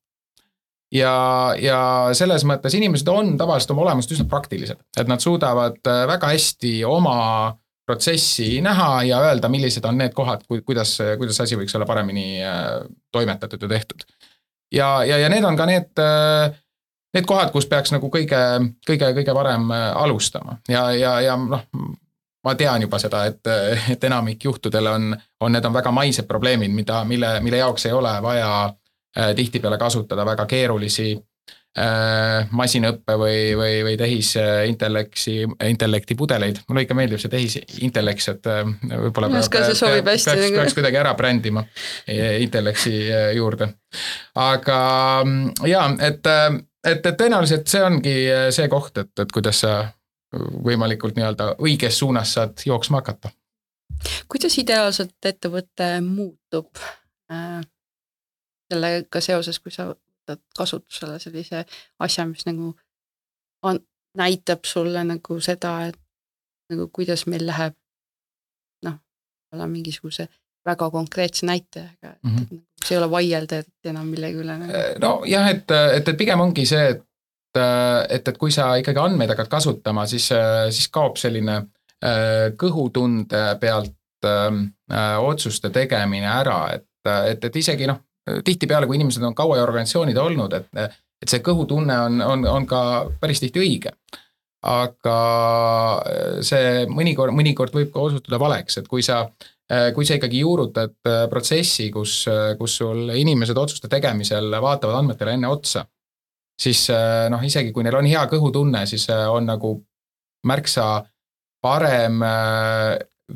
[0.94, 1.14] ja,
[1.60, 1.80] ja
[2.18, 6.74] selles mõttes inimesed on tavaliselt oma olemust üsna praktilised, et nad suudavad äh, väga hästi
[6.88, 7.18] oma
[7.88, 12.72] protsessi näha ja öelda, millised on need kohad, kuidas, kuidas asi võiks olla paremini äh,
[13.16, 14.08] toimetatud ja tehtud.
[14.72, 16.56] ja, ja, ja need on ka need, äh,
[17.16, 18.42] need kohad, kus peaks nagu kõige,
[18.88, 21.64] kõige, kõige varem alustama ja, ja, ja noh,
[22.48, 23.44] ma tean juba seda, et,
[23.92, 27.96] et enamik juhtudel on, on, need on väga maised probleemid, mida, mille, mille jaoks ei
[27.96, 28.52] ole vaja
[29.18, 31.16] Äh, tihtipeale kasutada väga keerulisi
[31.80, 35.34] äh, masinõppe või, või, või tehisintelleksi,
[35.66, 41.02] intellekti pudeleid, mulle ikka meeldib see tehisintelleks, et äh, võib-olla peaks, peaks, peaks, peaks kuidagi
[41.02, 41.64] ära brändima
[42.44, 42.94] intelleksi
[43.40, 43.72] juurde.
[44.44, 44.80] aga
[45.24, 46.30] mm, jaa, et,
[46.92, 48.18] et, et tõenäoliselt see ongi
[48.54, 49.80] see koht, et, et kuidas sa
[50.64, 53.32] võimalikult nii-öelda õiges suunas saad jooksma hakata.
[54.28, 56.84] kuidas ideaalselt ettevõte muutub
[58.72, 61.66] sellega seoses, kui sa võtad kasutusele sellise
[62.00, 62.74] asja, mis nagu
[63.64, 63.80] on,
[64.18, 66.00] näitab sulle nagu seda, et
[66.72, 67.76] nagu kuidas meil läheb
[68.86, 69.00] noh,
[69.54, 70.28] olla mingisuguse
[70.68, 72.62] väga konkreetse näitajaga, et mm -hmm.
[72.86, 74.74] see ei ole vaielda enam millegi üle nagu..
[74.74, 77.04] Äh, nojah, et, et, et pigem ongi see, et,
[77.58, 80.30] et, et kui sa ikkagi andmeid hakkad kasutama, siis,
[80.74, 83.94] siis kaob selline äh, kõhutunde pealt
[84.26, 86.88] öö, äh, otsuste tegemine ära, et,
[87.32, 88.02] et, et isegi noh,
[88.44, 92.82] tihtipeale, kui inimesed on kaua organisatsioonid olnud, et, et see kõhutunne on, on, on ka
[93.22, 93.94] päris tihti õige.
[94.68, 95.18] aga
[96.44, 99.22] see mõnikord, mõnikord võib ka osutuda valeks, et kui sa,
[99.96, 100.96] kui sa ikkagi juurutad
[101.30, 102.26] protsessi, kus,
[102.60, 105.86] kus sul inimesed otsuste tegemisel vaatavad andmetele enne otsa,
[106.58, 106.88] siis
[107.30, 109.76] noh, isegi kui neil on hea kõhutunne, siis on nagu
[110.48, 110.88] märksa
[111.62, 112.24] parem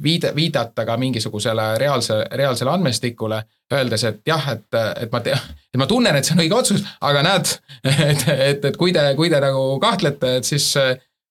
[0.03, 3.41] viide, viidata ka mingisugusele reaalse, reaalsele andmestikule,
[3.73, 6.83] öeldes, et jah, et, et ma tean, et ma tunnen, et see on õige otsus,
[7.01, 7.53] aga näed,
[7.83, 10.67] et, et, et kui te, kui te nagu kahtlete, et siis,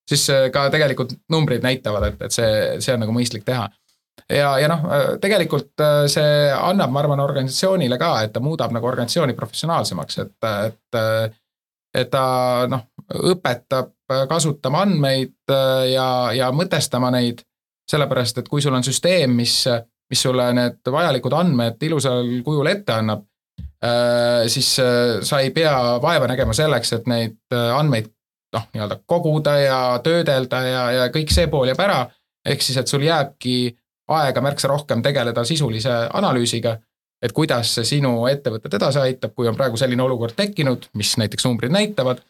[0.09, 3.69] siis ka tegelikult numbrid näitavad, et, et see, see on nagu mõistlik teha.
[4.29, 4.87] ja, ja noh,
[5.23, 10.37] tegelikult see annab, ma arvan, organisatsioonile ka, et ta muudab nagu organisatsiooni professionaalsemaks, et,
[10.69, 11.40] et
[11.95, 12.87] et ta noh,
[13.31, 13.95] õpetab
[14.31, 15.51] kasutama andmeid
[15.91, 17.43] ja, ja mõtestama neid
[17.91, 19.57] sellepärast et kui sul on süsteem, mis,
[20.11, 23.25] mis sulle need vajalikud andmed ilusal kujul ette annab,
[23.85, 28.11] äh, siis äh, sa ei pea vaeva nägema selleks, et neid äh, andmeid
[28.55, 32.01] noh, nii-öelda koguda ja töödelda ja, ja kõik see pool jääb ära.
[32.47, 33.77] ehk siis, et sul jääbki
[34.11, 36.79] aega märksa rohkem tegeleda sisulise analüüsiga,
[37.23, 41.47] et kuidas see sinu ettevõtet edasi aitab, kui on praegu selline olukord tekkinud, mis näiteks
[41.47, 42.23] numbrid näitavad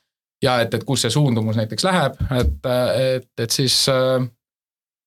[0.42, 3.76] ja et, et kus see suundumus näiteks läheb, et, et, et siis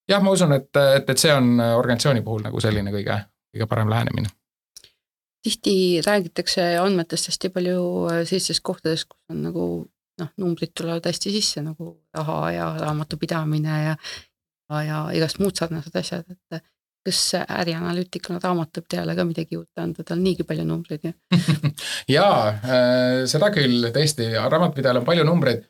[0.08, 3.18] jah, ma usun, et, et, et see on organisatsiooni puhul nagu selline kõige,
[3.54, 4.32] kõige parem lähenemine.
[5.44, 9.64] tihti räägitakse andmetest hästi palju äh, sellistes kohtades, kus on nagu
[10.20, 13.96] noh, numbrid tulevad hästi sisse nagu raha ja raamatupidamine ja,
[14.86, 16.62] ja igast muud sarnased asjad, et
[17.04, 21.12] kas ärianalüütikuna raamatupidajale ka midagi juurde anda, tal niigi palju numbreid ju
[22.16, 25.66] jaa, äh, seda küll, tõesti, raamatupidajal on palju numbreid,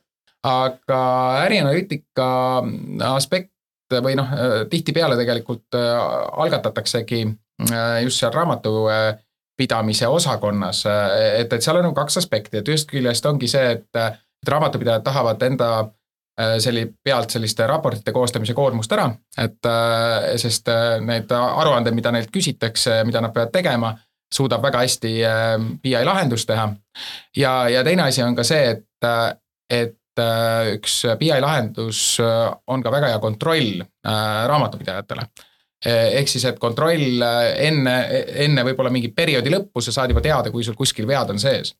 [0.46, 1.00] aga
[1.46, 2.28] ärianalüütika
[3.10, 3.52] aspekt
[4.02, 4.30] või noh,
[4.70, 5.98] tihtipeale tegelikult äh,
[6.44, 7.20] algatataksegi
[7.70, 12.88] äh, just seal raamatupidamise osakonnas, äh, et, et seal on nagu kaks aspekti, et ühest
[12.90, 15.70] küljest ongi see, et, et raamatupidajad tahavad enda
[16.34, 19.04] selli pealt selliste raportite koostamise koormust ära,
[19.38, 19.68] et
[20.42, 20.66] sest
[21.06, 23.92] need aruanded, mida neilt küsitakse, mida nad peavad tegema,
[24.34, 25.12] suudab väga hästi
[25.82, 26.64] BI lahendust teha.
[27.36, 29.08] ja, ja teine asi on ka see, et,
[29.70, 35.26] et Äh, üks BI lahendus äh, on ka väga hea kontroll äh, raamatupidajatele.
[35.84, 37.20] ehk siis, et kontroll
[37.60, 37.94] enne,
[38.40, 41.74] enne võib-olla mingi perioodi lõppu sa saad juba teada, kui sul kuskil vead on sees.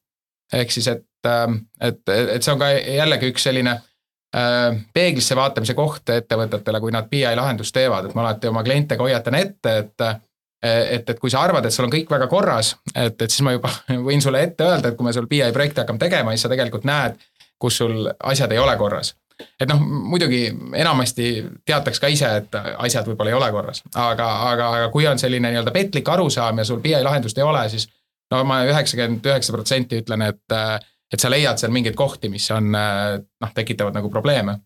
[0.52, 1.06] ehk siis, et,
[1.80, 3.78] et, et see on ka jällegi üks selline
[4.92, 9.36] peeglisse vaatamise koht ettevõtetele, kui nad BI lahendust teevad, et ma alati oma klientega hoiatan
[9.38, 10.06] ette, et
[10.64, 13.52] et, et kui sa arvad, et sul on kõik väga korras, et, et siis ma
[13.52, 13.70] juba
[14.08, 16.86] võin sulle ette öelda, et kui me sul BI projekti hakkame tegema, siis sa tegelikult
[16.88, 17.20] näed,
[17.60, 19.14] kus sul asjad ei ole korras.
[19.60, 20.46] et noh, muidugi
[20.78, 21.28] enamasti
[21.66, 25.50] teataks ka ise, et asjad võib-olla ei ole korras, aga, aga, aga kui on selline
[25.50, 27.88] nii-öelda petlik arusaam ja sul BI lahendust ei ole, siis
[28.32, 30.58] no ma üheksakümmend üheksa protsenti ütlen, et,
[31.12, 34.58] et sa leiad seal mingeid kohti, mis on noh, tekitavad nagu probleeme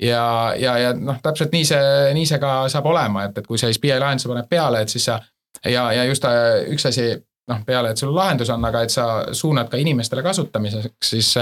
[0.00, 3.60] ja, ja, ja noh, täpselt nii see, nii see ka saab olema, et, et kui
[3.60, 5.20] sa BI lahenduse paned peale, et siis sa
[5.64, 6.24] ja, ja just
[6.72, 7.10] üks asi
[7.50, 11.34] noh, peale, et sul lahendus on, aga et sa suunad ka inimestele kasutamiseks, siis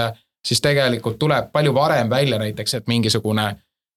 [0.47, 3.45] siis tegelikult tuleb palju varem välja näiteks, et mingisugune,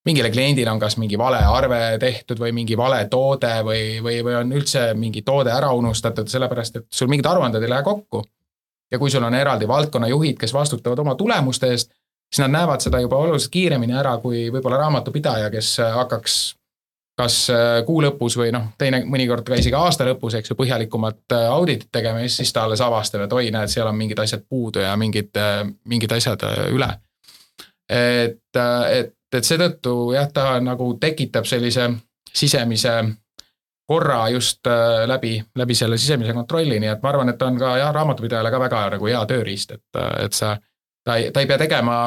[0.05, 4.37] mingile kliendile on kas mingi vale arve tehtud või mingi vale toode või, või, või
[4.39, 8.23] on üldse mingi toode ära unustatud, sellepärast et sul mingid aruanded ei lähe kokku.
[8.91, 11.91] Ja kui sul on eraldi valdkonnajuhid, kes vastutavad oma tulemuste eest,
[12.31, 16.37] siis nad näevad seda juba oluliselt kiiremini ära kui võib-olla raamatupidaja, kes hakkaks
[17.17, 21.33] kas äh, kuu lõpus või noh, teine mõnikord ka isegi aasta lõpus, eks ju, põhjalikumat
[21.33, 24.43] äh, auditit tegema ja siis ta alles avastab, et oi, näed, seal on mingid asjad
[24.45, 26.91] puudu ja mingid, äh, mingid asjad üle.
[27.89, 28.59] et,
[28.91, 31.89] et, et seetõttu jah, ta nagu tekitab sellise
[32.35, 32.93] sisemise
[33.87, 34.67] korra just
[35.07, 38.59] läbi, läbi selle sisemise kontrolli, nii et ma arvan, et on ka jah, raamatupidajale ka
[38.59, 40.57] väga nagu hea tööriist, et, et sa,
[41.07, 41.97] ta ei, ta ei pea tegema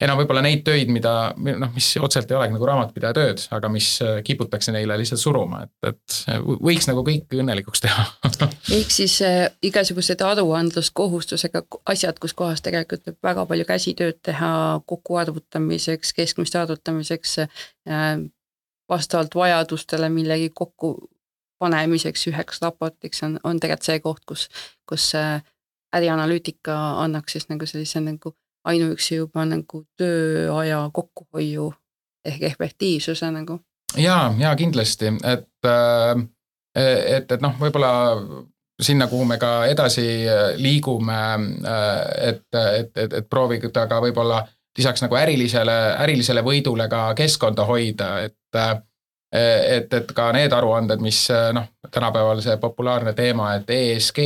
[0.00, 3.88] enam võib-olla neid töid, mida noh, mis otseselt ei olegi nagu raamatupidaja tööd, aga mis
[4.04, 8.06] äh, kiputakse neile lihtsalt suruma, et, et võiks nagu kõik õnnelikuks teha
[8.78, 14.52] ehk siis äh, igasugused aruandluskohustusega asjad, kus kohas tegelikult tuleb väga palju käsitööd teha
[14.88, 18.12] kokkuarvutamiseks, keskmiste arvutamiseks äh,,
[18.90, 20.96] vastavalt vajadustele millegi kokku
[21.60, 24.48] panemiseks üheks raportiks on, on tegelikult see koht, kus,
[24.88, 25.12] kus
[25.92, 28.34] ärianalüütika annaks siis nagu sellise nagu
[28.64, 31.70] ainuüksi juba nagu tööaja kokkuhoiu
[32.24, 33.60] ehk efektiivsuse nagu.
[33.96, 36.22] ja, ja kindlasti, et, äh,
[37.16, 37.92] et, et noh, võib-olla
[38.80, 41.20] sinna, kuhu me ka edasi äh, liigume,
[41.64, 44.44] äh, et, et, et, et proovida ka võib-olla
[44.78, 48.60] lisaks nagu ärilisele, ärilisele võidule ka keskkonda hoida, et
[49.32, 51.18] et, et ka need aruanded, mis
[51.54, 54.18] noh, tänapäeval see populaarne teema, et ESG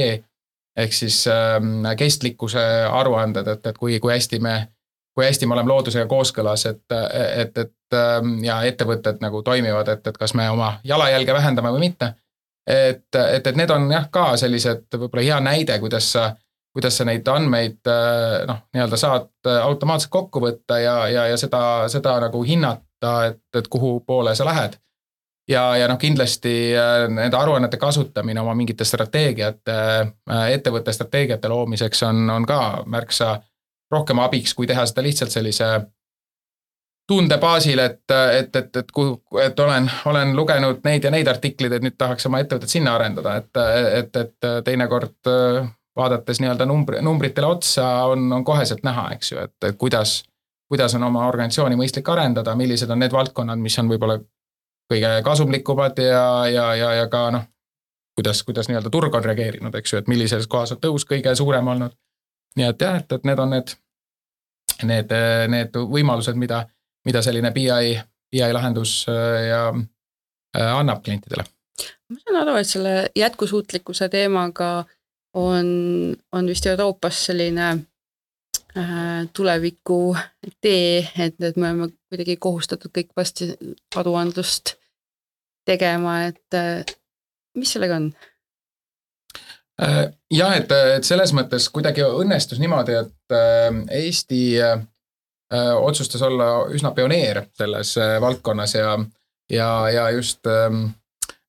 [0.77, 4.57] ehk siis ähm, kestlikkuse aruanded, et, et kui, kui hästi me
[5.15, 6.83] kui hästi me oleme loodusega kooskõlas, et,
[7.39, 11.85] et, et ähm, ja ettevõtted nagu toimivad, et, et kas me oma jalajälge vähendame või
[11.87, 12.15] mitte.
[12.67, 16.33] et, et, et need on jah, ka sellised võib-olla hea näide, kuidas sa,
[16.75, 21.63] kuidas sa neid andmeid äh, noh, nii-öelda saad automaatselt kokku võtta ja, ja, ja seda,
[21.93, 24.81] seda nagu hinnata, et, et kuhu poole sa lähed
[25.49, 29.81] ja, ja noh, kindlasti äh, nende aruannete kasutamine oma mingite strateegiate,
[30.31, 33.37] äh, ettevõtte strateegiate loomiseks on, on ka märksa
[33.93, 35.69] rohkem abiks, kui teha seda lihtsalt sellise
[37.09, 41.77] tunde baasil, et, et, et, et kuhu, et olen, olen lugenud neid ja neid artikleid,
[41.77, 43.65] et nüüd tahaks oma ettevõtet sinna arendada, et,
[44.01, 45.67] et, et teinekord äh,
[45.97, 50.23] vaadates nii-öelda numbri, numbritele otsa on, on koheselt näha, eks ju, et kuidas,
[50.73, 54.19] kuidas on oma organisatsiooni mõistlik arendada, millised on need valdkonnad, mis on võib-olla
[54.91, 57.47] kõige kasumlikumad ja, ja, ja, ja ka noh,
[58.15, 61.69] kuidas, kuidas nii-öelda turg on reageerinud, eks ju, et millises kohas on tõus kõige suurem
[61.69, 61.97] olnud.
[62.57, 63.75] nii et jah, et, et need on need,
[64.83, 65.15] need,
[65.51, 66.65] need võimalused, mida,
[67.05, 67.97] mida selline BI,
[68.31, 71.45] BI lahendus äh, ja äh, annab klientidele.
[72.09, 74.85] ma saan aru, et selle jätkusuutlikkuse teemaga
[75.35, 75.67] on,
[76.33, 77.73] on vist Euroopas selline
[79.33, 80.17] tuleviku
[80.61, 83.53] tee, et, et me oleme kuidagi kohustatud kõik varsti
[83.95, 84.73] aruandlust
[85.65, 86.85] tegema, et äh,
[87.59, 88.09] mis sellega on?
[89.83, 93.71] Äh, jah, et, et selles mõttes kuidagi õnnestus niimoodi, et äh,
[94.05, 94.43] Eesti
[95.55, 98.95] otsustas olla üsna pioneer selles valdkonnas ja,
[99.53, 100.89] ja, ja just ähm,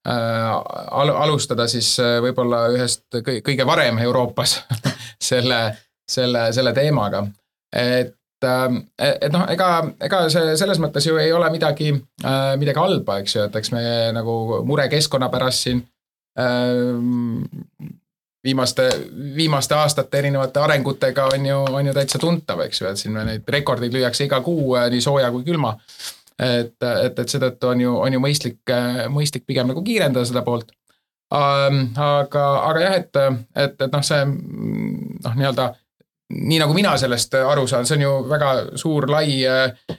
[0.06, 1.88] al alustada siis
[2.22, 4.60] võib-olla ühest kõige varem Euroopas
[5.32, 5.62] selle,
[6.10, 7.26] selle, selle teemaga.
[8.46, 9.70] Ähm, et, et noh, ega,
[10.04, 11.92] ega see selles mõttes ju ei ole midagi,
[12.24, 13.84] äh, midagi halba, eks ju, et eks me
[14.16, 15.82] nagu mure keskkonna pärast siin
[16.40, 17.46] ähm,
[18.46, 18.90] viimaste,
[19.36, 23.50] viimaste aastate erinevate arengutega on ju, on ju täitsa tuntav, eks ju, et siin neid
[23.58, 25.76] rekordeid lüüakse iga kuu äh, nii sooja kui külma.
[26.36, 30.44] et, et, et seetõttu on ju, on ju mõistlik, äh, mõistlik pigem nagu kiirendada seda
[30.46, 30.76] poolt.
[31.34, 33.18] Ähm, aga, aga jah, et,
[33.56, 35.72] et, et noh, see noh, nii-öelda
[36.34, 38.52] nii nagu mina sellest aru saan, see on ju väga
[38.82, 39.92] suur, lai äh,,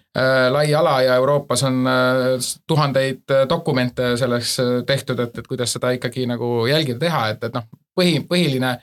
[0.50, 4.56] lai ala ja Euroopas on äh, tuhandeid dokumente selleks
[4.86, 8.74] tehtud, et, et kuidas seda ikkagi nagu jälgida, teha, et, et noh, põhi, põhiline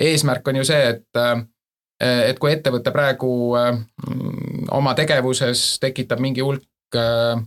[0.00, 1.40] eesmärk on ju see, et äh,
[2.02, 3.76] et kui ettevõte praegu äh,
[4.74, 7.38] oma tegevuses tekitab mingi hulk äh,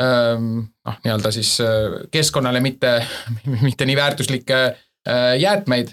[0.00, 2.98] äh, noh, nii-öelda siis äh, keskkonnale mitte,
[3.66, 5.92] mitte nii väärtuslikke äh, jäätmeid,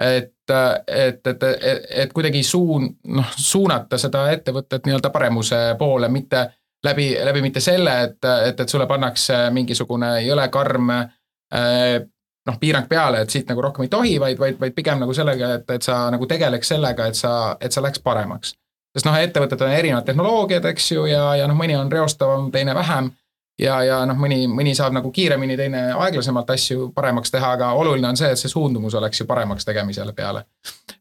[0.00, 6.46] et et, et, et, et kuidagi suun-, noh, suunata seda ettevõtet nii-öelda paremuse poole, mitte
[6.84, 12.00] läbi, läbi mitte selle, et, et, et sulle pannakse mingisugune jõle karm eh,
[12.46, 15.54] noh, piirang peale, et siit nagu rohkem ei tohi, vaid, vaid, vaid pigem nagu sellega,
[15.60, 18.54] et, et sa nagu tegeleks sellega, et sa, et sa läheks paremaks.
[18.96, 22.74] sest noh, ettevõtted on erinevad tehnoloogiad, eks ju, ja, ja noh, mõni on reostavam, teine
[22.74, 23.12] vähem
[23.60, 28.08] ja, ja noh, mõni, mõni saab nagu kiiremini, teine aeglasemalt asju paremaks teha, aga oluline
[28.08, 30.44] on see, et see suundumus oleks ju paremaks tegemisele peale.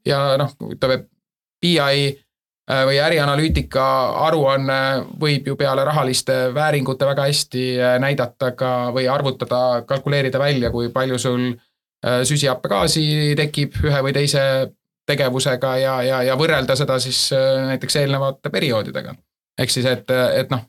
[0.06, 1.04] ja noh, ütleme
[1.62, 3.86] BI äh, või ärianalüütika
[4.28, 4.80] aruanne
[5.22, 10.92] võib ju peale rahaliste vääringute väga hästi äh, näidata ka või arvutada, kalkuleerida välja, kui
[10.94, 14.44] palju sul äh, süsihappegaasi tekib ühe või teise
[15.10, 19.16] tegevusega ja, ja, ja võrrelda seda siis näiteks eelnevate perioodidega.
[19.58, 20.68] ehk siis, et, et noh,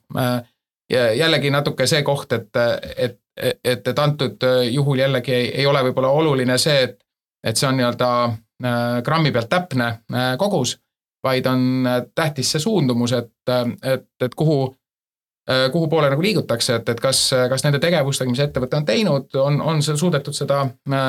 [0.91, 2.57] ja jällegi natuke see koht, et,
[2.97, 3.18] et,
[3.64, 6.99] et, et antud juhul jällegi ei, ei ole võib-olla oluline see, et,
[7.45, 10.76] et see on nii-öelda äh, grammi pealt täpne äh, kogus,
[11.24, 13.32] vaid on äh, tähtis see suundumus, et,
[13.82, 14.76] et, et kuhu,
[15.72, 19.57] kuhu poole nagu liigutakse, et, et kas, kas nende tegevustega, mis ettevõte on teinud, on,
[19.61, 20.61] on suudetud seda,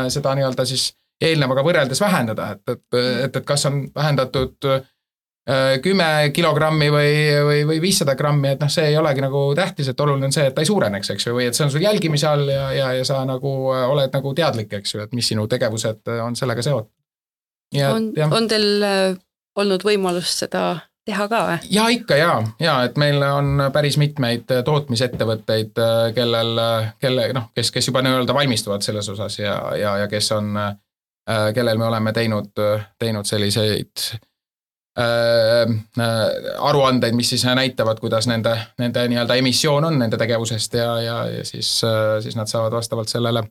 [0.09, 0.87] seda nii-öelda siis
[1.21, 4.87] eelnevaga võrreldes vähendada, et, et, et, et kas on vähendatud äh, Äh,
[5.81, 7.13] kümme kilogrammi või,
[7.45, 10.45] või, või viissada grammi, et noh, see ei olegi nagu tähtis, et oluline on see,
[10.47, 12.91] et ta ei suureneks, eks ju, või et see on sul jälgimise all ja, ja,
[12.99, 16.37] ja sa nagu äh, oled nagu teadlik, eks ju, et mis sinu tegevused äh, on
[16.37, 16.93] sellega seotud.
[17.89, 18.85] on, on teil
[19.57, 20.63] olnud võimalust seda
[21.09, 21.59] teha ka või?
[21.73, 22.31] ja ikka ja,
[22.61, 25.73] ja et meil on päris mitmeid tootmisettevõtteid,
[26.15, 26.65] kellel,
[27.01, 30.53] kelle noh, kes, kes juba nii-öelda valmistuvad selles osas ja, ja, ja kes on,
[31.55, 32.53] kellel me oleme teinud,
[33.01, 34.30] teinud selliseid Äh, äh,
[36.59, 41.45] aruandeid, mis siis näitavad, kuidas nende, nende nii-öelda emissioon on nende tegevusest ja, ja, ja
[41.47, 43.43] siis, äh, siis nad saavad vastavalt sellele,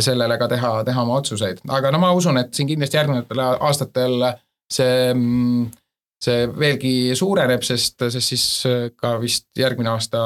[0.00, 1.60] sellele ka teha, teha oma otsuseid.
[1.68, 4.24] aga no ma usun, et siin kindlasti järgnevatel aastatel
[4.72, 5.12] see,
[6.24, 8.46] see veelgi suureneb, sest, sest siis
[8.96, 10.22] ka vist järgmine aasta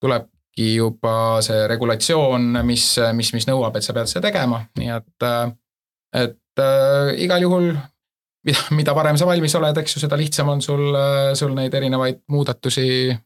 [0.00, 5.28] tulebki juba see regulatsioon, mis, mis, mis nõuab, et sa pead seda tegema, nii et,
[6.24, 7.72] et äh, igal juhul
[8.46, 10.94] mida, mida varem sa valmis oled, eks ju, seda lihtsam on sul,
[11.38, 13.16] sul neid erinevaid muudatusi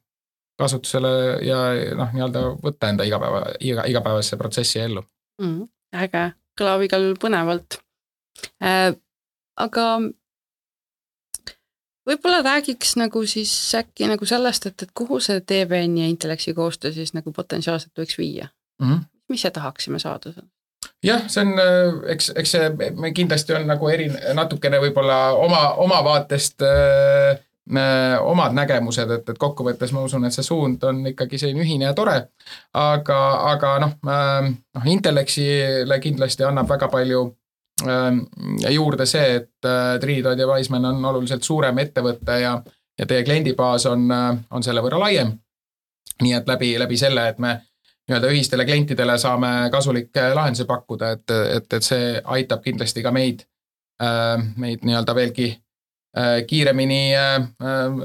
[0.59, 1.13] kasutusele
[1.47, 1.59] ja
[1.99, 5.03] noh, nii-öelda võtta enda igapäeva, iga, igapäevasse protsessi ellu
[5.43, 5.69] mm,.
[6.05, 6.25] äge,
[6.59, 7.79] kõlab igal juhul põnevalt
[8.63, 8.93] äh,.
[9.61, 9.87] aga
[12.09, 16.93] võib-olla räägiks nagu siis äkki nagu sellest, et, et kuhu see TVN ja Intelleksi koostöö
[16.95, 18.51] siis nagu potentsiaalselt võiks viia
[18.83, 18.89] mm?
[18.89, 19.05] -hmm.
[19.33, 20.49] mis me tahaksime saada seal?
[21.03, 21.55] Jah, see on,
[22.13, 27.41] eks, eks see kindlasti on nagu eri, natukene võib-olla oma, oma vaatest äh,
[28.21, 31.95] omad nägemused, et, et kokkuvõttes ma usun, et see suund on ikkagi selline ühine ja
[31.95, 32.17] tore.
[32.75, 33.19] aga,
[33.53, 37.23] aga noh, noh Intellexile kindlasti annab väga palju
[37.87, 38.25] ähm,
[38.71, 42.57] juurde see, et äh, Trinidad ja Wiseman on oluliselt suurem ettevõte ja,
[42.99, 45.33] ja teie kliendibaas on, äh, on selle võrra laiem.
[46.23, 47.61] nii et läbi, läbi selle, et me
[48.09, 53.45] nii-öelda ühistele klientidele saame kasulikke lahendusi pakkuda, et, et, et see aitab kindlasti ka meid,
[54.03, 55.53] äh, meid nii-öelda veelgi
[56.19, 57.43] Äh, kiiremini äh,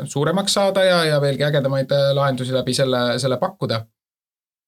[0.06, 3.82] suuremaks saada ja, ja veelgi ägedamaid lahendusi läbi selle, selle pakkuda.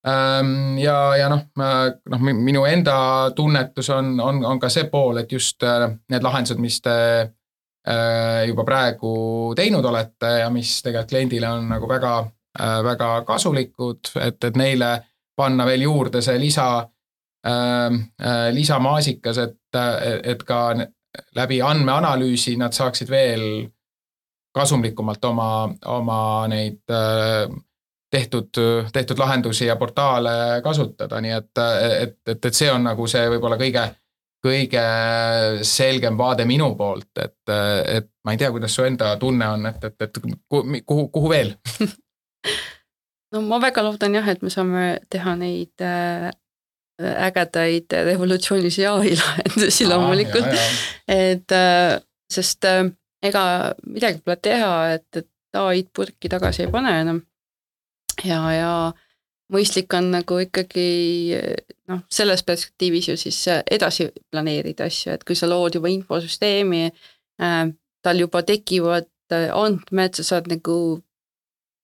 [0.08, 5.32] Ähm, ja, ja noh, noh, minu enda tunnetus on, on, on ka see pool, et
[5.32, 5.64] just
[6.12, 6.96] need lahendused, mis te
[8.48, 9.10] juba praegu
[9.56, 12.12] teinud olete ja mis tegelikult kliendile on nagu väga,
[12.84, 14.90] väga kasulikud, et, et neile
[15.36, 16.66] panna veel juurde see lisa,
[18.52, 19.78] lisamaasikas, et,
[20.24, 20.58] et ka
[21.36, 23.44] läbi andmeanalüüsi nad saaksid veel
[24.54, 25.50] kasumlikumalt oma,
[25.86, 26.20] oma
[26.50, 27.48] neid äh,
[28.10, 28.50] tehtud,
[28.92, 31.50] tehtud lahendusi ja portaale kasutada, nii et,
[32.00, 33.84] et, et, et see on nagu see võib-olla kõige,
[34.42, 34.84] kõige
[35.66, 37.54] selgem vaade minu poolt, et,
[37.86, 40.20] et ma ei tea, kuidas su enda tunne on, et, et, et
[40.50, 41.54] kuhu, kuhu veel
[43.32, 46.30] no ma väga loodan jah, et me saame teha neid äh,
[47.00, 50.50] ägedaid revolutsioonilisi ai lahendusi loomulikult,
[51.08, 51.98] et äh,
[52.30, 52.84] sest äh,
[53.22, 53.44] ega
[53.86, 57.22] midagi pole teha, et, et ai-d purki tagasi ei pane enam.
[58.24, 58.72] ja, ja
[59.50, 60.90] mõistlik on nagu ikkagi
[61.90, 66.90] noh, selles perspektiivis ju siis edasi planeerida asju, et kui sa lood juba infosüsteemi
[68.00, 70.76] tal juba tekivad andmed, sa saad nagu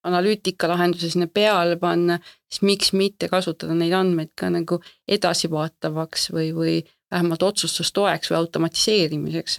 [0.06, 2.18] analüütikalahenduse sinna peale panna,
[2.50, 4.78] siis miks mitte kasutada neid andmeid ka nagu
[5.08, 6.76] edasivaatavaks või, või
[7.10, 9.58] vähemalt otsustustoeks või automatiseerimiseks.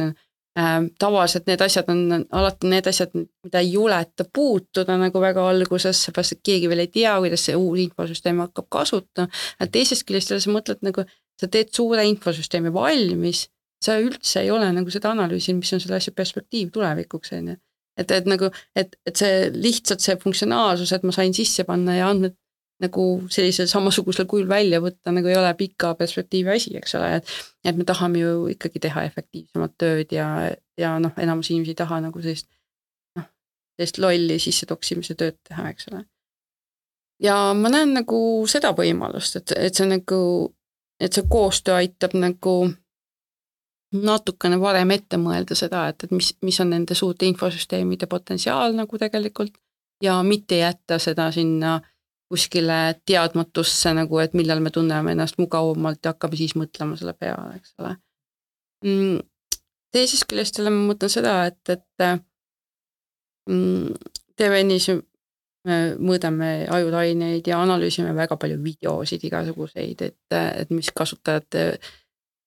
[0.57, 3.11] Ähm, tavaliselt need asjad on alati need asjad,
[3.45, 7.55] mida ei juleta puutuda nagu väga alguses, seepärast et keegi veel ei tea, kuidas see
[7.55, 9.29] uus infosüsteem hakkab kasutama.
[9.71, 11.05] teisest küljest jälle sa mõtled nagu,
[11.37, 13.45] sa teed suure infosüsteemi valmis,
[13.83, 17.57] sa üldse ei ole nagu seda analüüsinud, mis on selle asja perspektiiv tulevikuks, on ju
[17.97, 22.11] et, et nagu, et, et see lihtsalt see funktsionaalsus, et ma sain sisse panna ja
[22.13, 22.37] andmed
[22.83, 27.31] nagu sellisel samasugusel kujul välja võtta, nagu ei ole pika perspektiivi asi, eks ole, et
[27.67, 30.27] et me tahame ju ikkagi teha efektiivsemat tööd ja,
[30.77, 32.47] ja noh, enamus inimesi ei taha nagu sellist
[33.17, 33.25] noh,
[33.75, 36.03] sellist lolli sisse toksimise tööd teha, eks ole.
[37.23, 38.19] ja ma näen nagu
[38.49, 40.21] seda võimalust, et, et see nagu,
[41.01, 42.59] et see koostöö aitab nagu
[43.95, 48.99] natukene varem ette mõelda seda, et, et mis, mis on nende suurte infosüsteemide potentsiaal nagu
[48.99, 49.53] tegelikult
[50.03, 51.77] ja mitte jätta seda sinna
[52.27, 57.55] kuskile teadmatusse nagu, et millal me tunneme ennast mugavamalt ja hakkame siis mõtlema selle peale,
[57.55, 57.93] eks ole
[58.83, 59.21] mm,.
[59.95, 62.07] teisest küljest jälle ma mõtlen seda, et, et
[63.47, 63.93] mm,
[64.35, 64.89] TVN-is
[65.67, 71.65] me mõõdame ajulaineid ja analüüsime väga palju videosid igasuguseid, et, et mis kasutajate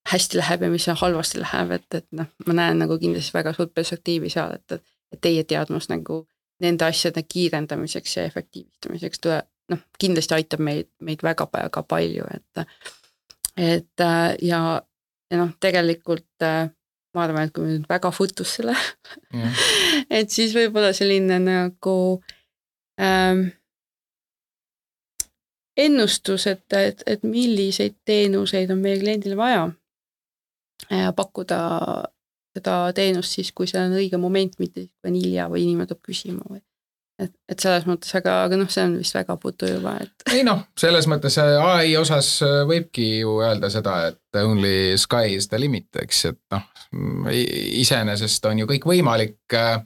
[0.08, 3.74] hästi läheb ja mis halvasti läheb, et, et noh, ma näen nagu kindlasti väga suurt
[3.74, 4.80] perspektiivi seal, et,
[5.12, 6.22] et teie teadmus nagu
[6.60, 12.64] nende asjade kiirendamiseks ja efektiivistamiseks tuleb, noh, kindlasti aitab meid, meid väga-väga palju, et
[13.60, 14.04] et
[14.42, 14.60] ja,
[15.30, 16.28] ja noh, tegelikult
[17.14, 19.64] ma arvan, et kui me nüüd väga futusse läheme mm.
[20.20, 21.96] et siis võib-olla selline nagu
[23.00, 23.48] ähm,
[25.80, 29.68] ennustus, et, et, et milliseid teenuseid on meie kliendile vaja ja
[31.16, 31.60] pakkuda
[32.56, 35.86] seda teenust siis, kui see on õige moment, mitte siis, kui on hilja või inimene
[35.86, 36.58] tuleb küsima või
[37.20, 40.24] et, et selles mõttes, aga, aga noh, see on vist väga putu juba, et.
[40.36, 45.36] ei noh, selles mõttes äh, ai osas äh, võibki ju öelda seda, et only sky
[45.36, 46.66] is the limit, eks, et noh,
[47.30, 49.38] iseenesest on ju kõik võimalik.
[49.56, 49.80] Äh,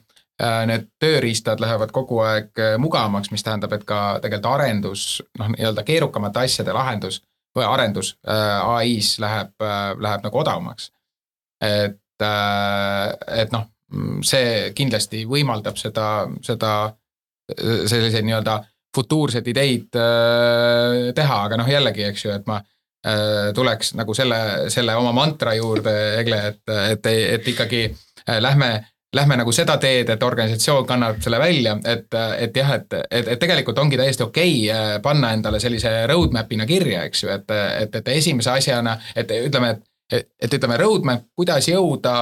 [0.67, 5.05] need tööriistad lähevad kogu aeg mugavamaks, mis tähendab, et ka tegelikult arendus,
[5.39, 7.21] noh, nii-öelda keerukamate asjade lahendus
[7.55, 10.89] või arendus ai-s läheb, läheb nagu odavamaks
[11.61, 13.67] et, äh, et noh,
[14.25, 16.71] see kindlasti võimaldab seda, seda,
[17.55, 18.59] selliseid nii-öelda
[18.95, 24.39] futuurseid ideid äh, teha, aga noh, jällegi, eks ju, et ma äh, tuleks nagu selle,
[24.73, 27.87] selle oma mantra juurde, Egle, et, et, et ikkagi
[28.41, 28.73] lähme
[29.15, 33.39] lähme nagu seda teed, et organisatsioon kannab selle välja, et, et jah, et, et, et
[33.39, 37.53] tegelikult ongi täiesti okei okay panna endale sellise roadmap'ina kirja, eks ju, et,
[37.85, 42.15] et, et esimese asjana, et ütleme, et, et ütleme, roadmap, kuidas jõuda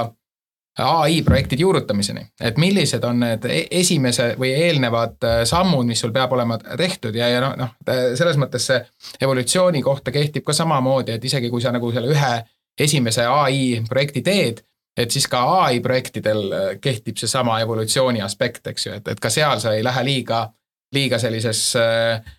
[0.84, 6.32] ai projektide juurutamiseni, et millised on need e-, esimese või eelnevad sammud, mis sul peab
[6.34, 7.14] olema tehtud.
[7.14, 7.76] Ja, ja noh, noh,
[8.18, 8.80] selles mõttes see
[9.22, 12.34] evolutsiooni kohta kehtib ka samamoodi, et isegi kui sa nagu selle ühe
[12.78, 14.64] esimese ai projekti teed,
[14.96, 19.30] et siis ka ai projektidel äh, kehtib seesama evolutsiooni aspekt, eks ju, et, et ka
[19.30, 20.46] seal sa ei lähe liiga,
[20.94, 22.34] liiga sellisesse äh,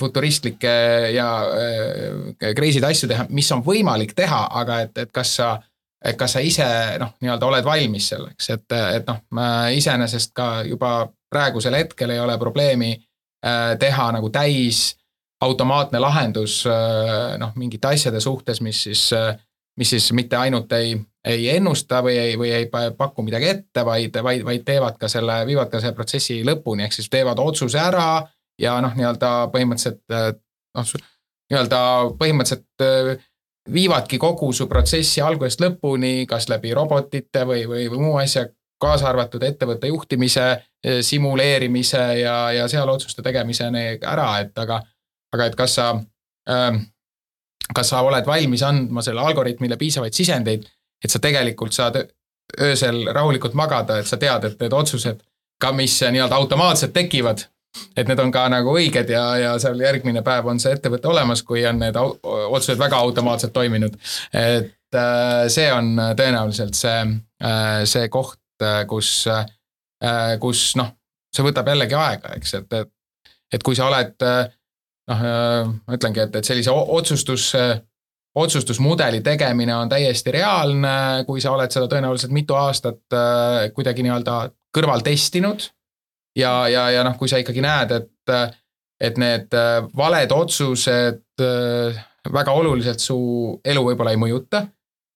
[0.00, 0.70] futuristlikke
[1.14, 5.50] ja äh, crazy'd asju teha, mis on võimalik teha, aga et, et kas sa,
[6.04, 6.66] et kas sa ise
[6.98, 8.66] noh, nii-öelda oled valmis selleks, et,
[8.96, 9.20] et noh,
[9.76, 14.96] iseenesest ka juba praegusel hetkel ei ole probleemi äh, teha nagu täis
[15.40, 19.36] automaatne lahendus äh, noh, mingite asjade suhtes, mis siis äh,
[19.80, 24.16] mis siis mitte ainult ei, ei ennusta või ei, või ei paku midagi ette, vaid,
[24.22, 28.26] vaid, vaid teevad ka selle, viivad ka selle protsessi lõpuni, ehk siis teevad otsuse ära
[28.60, 30.04] ja noh, nii-öelda põhimõtteliselt
[30.76, 30.94] noh,
[31.50, 31.80] nii-öelda
[32.20, 33.26] põhimõtteliselt
[33.70, 38.46] viivadki kogu su protsessi algusest lõpuni, kas läbi robotite või, või, või muu asja,
[38.80, 40.46] kaasa arvatud ettevõtte juhtimise,
[41.04, 44.80] simuleerimise ja, ja seal otsuste tegemiseni ära, et aga,
[45.34, 45.90] aga et kas sa
[46.48, 46.80] ähm,
[47.74, 50.66] kas sa oled valmis andma selle algoritmile piisavaid sisendeid,
[51.04, 52.00] et sa tegelikult saad
[52.60, 55.22] öösel rahulikult magada, et sa tead, et need otsused
[55.60, 57.44] ka, mis nii-öelda automaatselt tekivad,
[57.96, 61.42] et need on ka nagu õiged ja, ja seal järgmine päev on see ettevõte olemas,
[61.46, 63.98] kui on need otsused väga automaatselt toiminud.
[64.34, 67.02] et äh, see on tõenäoliselt see,
[67.44, 69.28] äh, see koht, äh, kus,
[70.40, 70.94] kus noh,
[71.34, 72.90] see võtab jällegi aega, eks, et, et,
[73.52, 74.16] et kui sa oled
[75.10, 77.50] noh, äh, ma ütlengi, et, et sellise otsustus,
[78.40, 80.94] otsustusmudeli tegemine on täiesti reaalne,
[81.26, 84.42] kui sa oled seda tõenäoliselt mitu aastat äh, kuidagi nii-öelda
[84.76, 85.70] kõrval testinud.
[86.36, 88.34] Ja, ja, ja noh, kui sa ikkagi näed, et,
[89.00, 93.16] et need äh, valed otsused väga oluliselt su
[93.64, 94.58] elu võib-olla ei mõjuta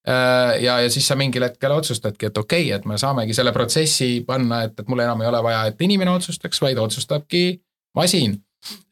[0.05, 4.23] ja, ja siis sa mingil hetkel otsustadki, et okei okay,, et me saamegi selle protsessi
[4.25, 7.43] panna, et, et mul enam ei ole vaja, et inimene otsustaks, vaid otsustabki
[7.97, 8.35] masin.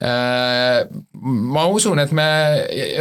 [0.03, 0.84] Äh,
[1.21, 2.28] ma usun, et me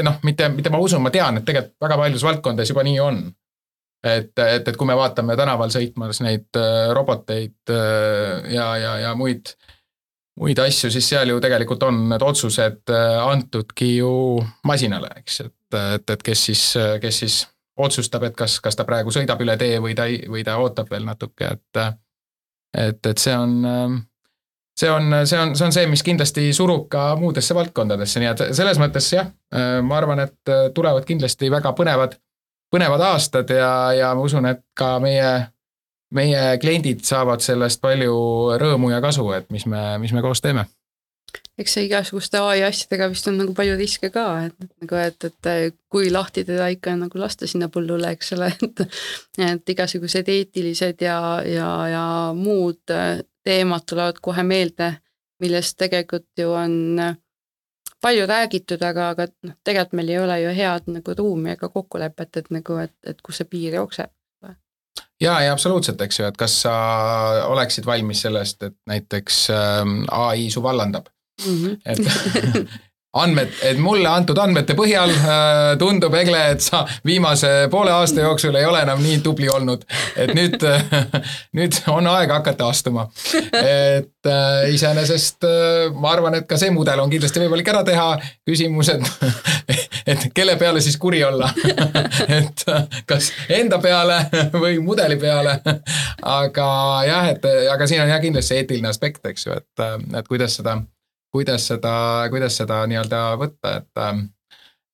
[0.05, 3.23] noh, mitte, mitte ma usun, ma tean, et tegelikult väga paljudes valdkondades juba nii on.
[4.03, 9.15] Et, et, et kui me vaatame tänaval sõitmas neid äh, roboteid äh, ja, ja, ja
[9.19, 9.55] muid,
[10.41, 12.93] muid asju, siis seal ju tegelikult on need otsused
[13.23, 14.13] antudki ju
[14.69, 16.63] masinale, eks, et, et, et kes siis,
[17.03, 17.43] kes siis
[17.83, 21.07] otsustab, et kas, kas ta praegu sõidab üle tee või ta, või ta ootab veel
[21.09, 21.85] natuke, et
[22.73, 24.01] et, et see on
[24.79, 28.45] see on, see on, see on see, mis kindlasti surub ka muudesse valdkondadesse, nii et
[28.57, 29.29] selles mõttes jah,
[29.85, 32.17] ma arvan, et tulevad kindlasti väga põnevad,
[32.73, 35.33] põnevad aastad ja, ja ma usun, et ka meie,
[36.15, 38.15] meie kliendid saavad sellest palju
[38.61, 40.67] rõõmu ja kasu, et mis me, mis me koos teeme.
[41.61, 45.77] Eks see igasuguste ai asjadega vist on nagu palju riske ka, et nagu, et, et
[45.93, 48.85] kui lahti teda ikka nagu lasta sinna põllule, eks ole, et
[49.53, 52.05] et igasugused eetilised ja, ja, ja
[52.37, 52.93] muud
[53.45, 54.95] teemad tulevad kohe meelde,
[55.45, 56.75] millest tegelikult ju on
[58.03, 62.37] palju räägitud, aga, aga noh, tegelikult meil ei ole ju head nagu ruumi ega kokkulepet,
[62.37, 64.11] et nagu, et, et kus see piir jookseb
[65.23, 66.75] ja, ja absoluutselt, eks ju, et kas sa
[67.49, 71.07] oleksid valmis sellest, et näiteks ähm, ai su vallandab
[71.47, 71.65] mm.
[71.65, 71.77] -hmm.
[71.85, 71.99] et
[73.13, 78.57] andmed, et mulle antud andmete põhjal äh, tundub, Egle, et sa viimase poole aasta jooksul
[78.57, 79.85] ei ole enam nii tubli olnud.
[80.17, 80.95] et nüüd äh,,
[81.59, 83.09] nüüd on aeg hakata astuma.
[83.53, 88.07] et äh, iseenesest äh, ma arvan, et ka see mudel on kindlasti võimalik ära teha,
[88.49, 88.93] küsimus,
[90.07, 91.51] et kelle peale siis kuri olla
[92.39, 94.23] et äh, kas enda peale
[94.57, 95.59] või mudeli peale.
[96.23, 96.67] aga
[97.07, 97.45] jah, et
[97.77, 100.81] aga siin on jah kindlasti eetiline aspekt, eks ju, et, äh, et kuidas seda
[101.33, 101.95] kuidas seda,
[102.31, 104.27] kuidas seda nii-öelda võtta, et ähm,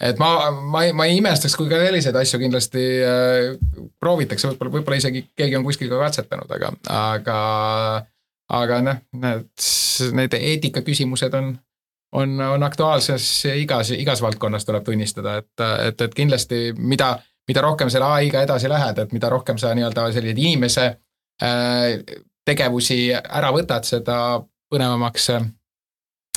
[0.01, 4.76] et ma, ma ei, ma ei imestaks, kui ka selliseid asju kindlasti äh, proovitakse, võib-olla,
[4.76, 7.39] võib-olla isegi keegi on kuskil ka katsetanud, aga, aga
[8.49, 9.49] aga noh, need,
[10.16, 11.51] need eetikaküsimused on,
[12.16, 13.26] on, on aktuaalses
[13.59, 17.16] igas, igas valdkonnas tuleb tunnistada, et, et, et kindlasti mida,
[17.49, 20.86] mida rohkem selle ai-ga edasi lähed, et mida rohkem sa nii-öelda selliseid inimese
[21.43, 21.99] äh,
[22.49, 24.18] tegevusi ära võtad, seda
[24.72, 25.30] põnevamaks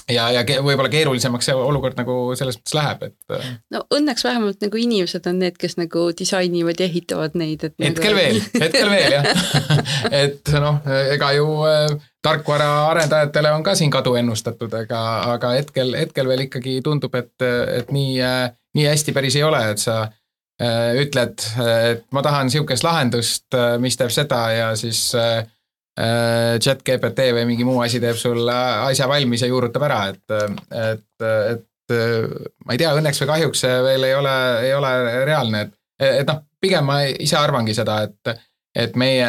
[0.09, 3.17] ja, ja võib-olla keerulisemaks see olukord nagu selles mõttes läheb, et.
[3.33, 7.75] Äh, no õnneks vähemalt nagu inimesed on need, kes nagu disainivad ja ehitavad neid, et.
[7.81, 8.21] hetkel nagu...
[8.21, 9.27] veel, hetkel veel jah
[10.23, 10.79] et noh,
[11.15, 11.85] ega ju äh,
[12.25, 15.03] tarkvaraarendajatele on ka siin kadu ennustatud, aga,
[15.35, 17.35] aga hetkel, hetkel veel ikkagi tundub, et,
[17.81, 20.03] et nii, äh, nii hästi päris ei ole, et sa
[20.61, 25.07] ütled, et ma tahan sihukest lahendust, mis teeb seda ja siis
[25.95, 28.53] chat GPT või mingi muu asi teeb sulle
[28.87, 30.35] asja valmis ja juurutab ära, et,
[30.71, 31.95] et, et
[32.63, 34.93] ma ei tea, õnneks või kahjuks see veel ei ole, ei ole
[35.27, 35.75] reaalne, et,
[36.21, 38.47] et noh, pigem ma ise arvangi seda, et,
[38.85, 39.27] et meie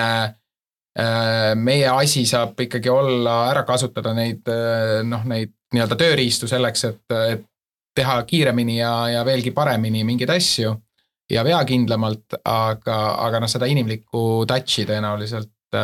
[1.56, 4.48] meie asi saab ikkagi olla ära kasutada neid
[5.08, 7.46] noh, neid nii-öelda tööriistu selleks, et, et
[7.96, 10.74] teha kiiremini ja, ja veelgi paremini mingeid asju
[11.32, 15.78] ja veakindlamalt, aga, aga noh, seda inimlikku touch'i tõenäoliselt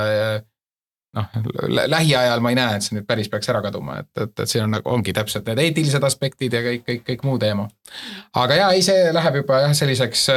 [1.16, 1.28] noh,
[1.68, 4.66] lähiajal ma ei näe, et see nüüd päris peaks ära kaduma, et, et, et siin
[4.66, 7.68] on nagu, ongi täpselt need eetilised aspektid ja kõik, kõik, kõik muu teema.
[8.36, 10.28] aga jaa, ei, see läheb juba jah, selliseks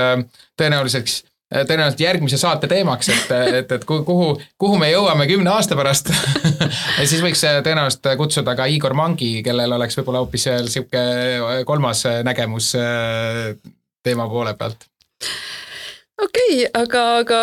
[0.60, 4.30] tõenäoliseks tõenäoliselt järgmise saate teemaks, et, et, et kuhu,
[4.62, 6.08] kuhu me jõuame kümne aasta pärast
[7.00, 11.04] ja siis võiks tõenäoliselt kutsuda ka Igor Mangi, kellel oleks võib-olla hoopis sihuke
[11.68, 12.72] kolmas nägemus
[14.04, 14.88] teema poole pealt.
[16.24, 17.42] okei okay,, aga, aga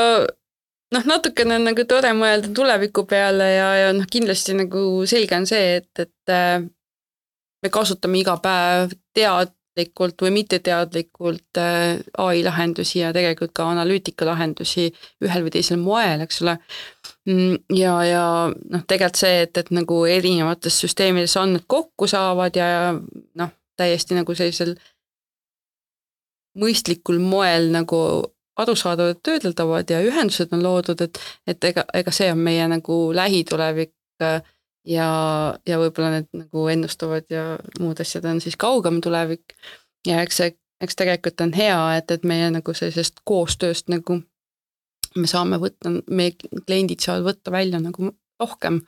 [0.95, 5.47] noh, natukene on nagu tore mõelda tuleviku peale ja, ja noh, kindlasti nagu selge on
[5.49, 6.59] see, et, et äh,
[7.62, 14.26] me kasutame iga päev tead-, teadlikult või mitteteadlikult äh, ai lahendusi ja tegelikult ka analüütika
[14.26, 14.89] lahendusi
[15.24, 16.59] ühel või teisel moel, eks ole.
[17.28, 22.95] Mm, ja, ja noh, tegelikult see, et, et nagu erinevates süsteemides andmed kokku saavad ja
[22.95, 24.74] noh, täiesti nagu sellisel
[26.59, 28.01] mõistlikul moel nagu
[28.59, 33.94] arusaadavad, töödeldavad ja ühendused on loodud, et, et ega, ega see on meie nagu lähitulevik
[34.22, 34.40] äh,
[34.88, 35.09] ja,
[35.66, 37.44] ja võib-olla need nagu ennustavad ja
[37.80, 39.54] muud asjad on siis kaugem tulevik.
[40.06, 44.20] ja eks see, eks tegelikult on hea, et, et meie nagu sellisest koostööst nagu
[45.16, 46.34] me saame võtta, meie
[46.66, 48.82] kliendid saavad võtta välja nagu rohkem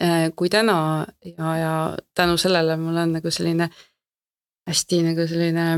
[0.00, 1.72] äh, kui täna ja, ja
[2.14, 3.70] tänu sellele mul on nagu selline
[4.68, 5.68] hästi nagu selline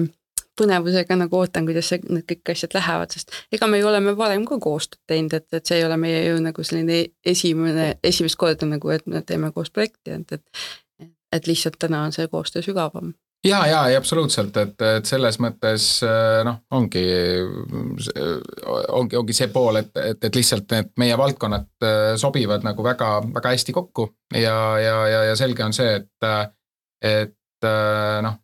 [0.61, 4.45] põnevusega nagu ootan, kuidas see, need kõik asjad lähevad, sest ega me ju oleme varem
[4.49, 7.03] ka koostööd teinud, et, et see ei ole meie ju nagu selline
[7.35, 10.63] esimene, esimest korda nagu, et me teeme koos projekti, et, et
[11.33, 13.13] et lihtsalt täna on see koostöö sügavam.
[13.47, 15.85] Ja, ja, ja absoluutselt, et, et selles mõttes
[16.45, 17.05] noh, ongi,
[18.93, 21.87] ongi, ongi see pool, et, et, et lihtsalt need meie valdkonnad
[22.21, 26.53] sobivad nagu väga, väga hästi kokku ja, ja, ja, ja selge on see, et,
[27.01, 27.69] et
[28.27, 28.37] noh,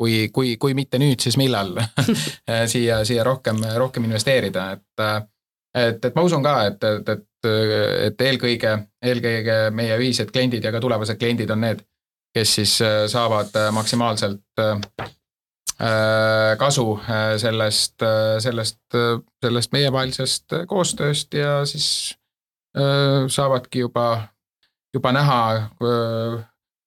[0.00, 1.76] kui, kui, kui mitte nüüd, siis millal
[2.72, 5.28] siia, siia rohkem, rohkem investeerida, et
[5.70, 7.48] et, et ma usun ka, et, et, et,
[8.08, 8.74] et eelkõige,
[9.06, 11.84] eelkõige meie ühised kliendid ja ka tulevased kliendid on need,
[12.34, 12.72] kes siis
[13.12, 15.04] saavad maksimaalselt
[16.60, 16.86] kasu
[17.40, 18.04] sellest,
[18.44, 18.98] sellest,
[19.46, 21.86] sellest meievahelisest koostööst ja siis
[22.74, 24.08] saavadki juba,
[24.94, 25.40] juba näha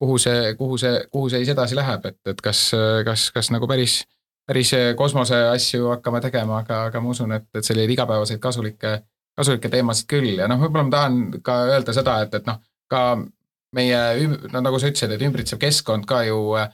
[0.04, 2.66] kuhu see, kuhu see, kuhu see siis edasi läheb, et, et kas,
[3.06, 4.02] kas, kas nagu päris,
[4.44, 8.98] päris kosmose asju hakkame tegema, aga, aga ma usun, et, et selliseid igapäevaseid kasulikke,
[9.34, 10.34] kasulikke teemasid küll.
[10.36, 12.60] Ja noh, võib-olla ma tahan ka öelda seda, et, et noh,
[12.92, 13.02] ka
[13.74, 14.00] meie,
[14.52, 16.68] no nagu sa ütlesid, et ümbritsev keskkond ka ju äh,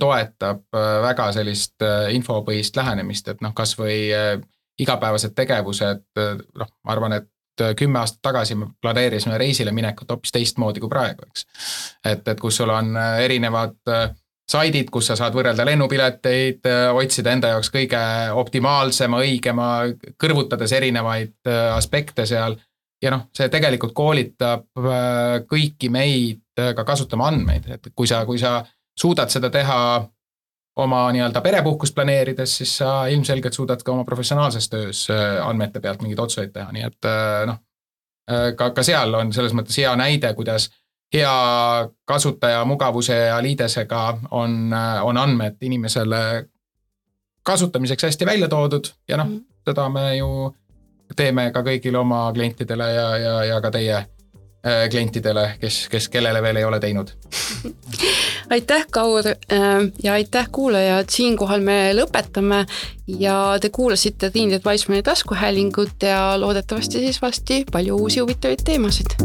[0.00, 4.32] toetab äh, väga sellist äh, infopõhist lähenemist, et noh, kasvõi äh,
[4.82, 7.30] igapäevased tegevused, äh, noh, ma arvan, et
[7.76, 11.46] kümme aastat tagasi me planeerisime reisile minekut hoopis teistmoodi kui praegu, eks.
[12.04, 14.08] et, et kus sul on äh, erinevad äh,
[14.46, 18.00] saidid, kus sa saad võrrelda lennupileteid, otsida enda jaoks kõige
[18.38, 19.70] optimaalsema, õigema,
[20.22, 22.54] kõrvutades erinevaid aspekte seal.
[23.02, 24.68] ja noh, see tegelikult koolitab
[25.50, 28.60] kõiki meid ka kasutama andmeid, et kui sa, kui sa
[28.94, 29.80] suudad seda teha
[30.76, 36.02] oma nii-öelda perepuhkust planeerides, siis sa ilmselgelt suudad ka oma professionaalses töös äh, andmete pealt
[36.02, 37.62] mingeid otsuseid teha, nii et äh, noh,
[38.30, 40.68] äh, ka, ka seal on selles mõttes hea näide, kuidas
[41.14, 41.32] hea
[42.04, 46.20] kasutaja mugavuse ja liidesega on, on andmed inimesele
[47.46, 49.44] kasutamiseks hästi välja toodud ja noh, mhm.
[49.64, 50.30] seda me ju
[51.16, 54.02] teeme ka kõigile oma klientidele ja, ja, ja ka teie
[54.90, 57.12] klientidele, kes, kes, kellele veel ei ole teinud.
[58.54, 59.66] Aitäh, Kaur äh,
[60.02, 62.62] ja aitäh, kuulajad, siinkohal me lõpetame
[63.18, 69.18] ja te kuulasite Triin Adviceman'i taskuhäälingut ja loodetavasti siis varsti palju uusi huvitavaid teemasid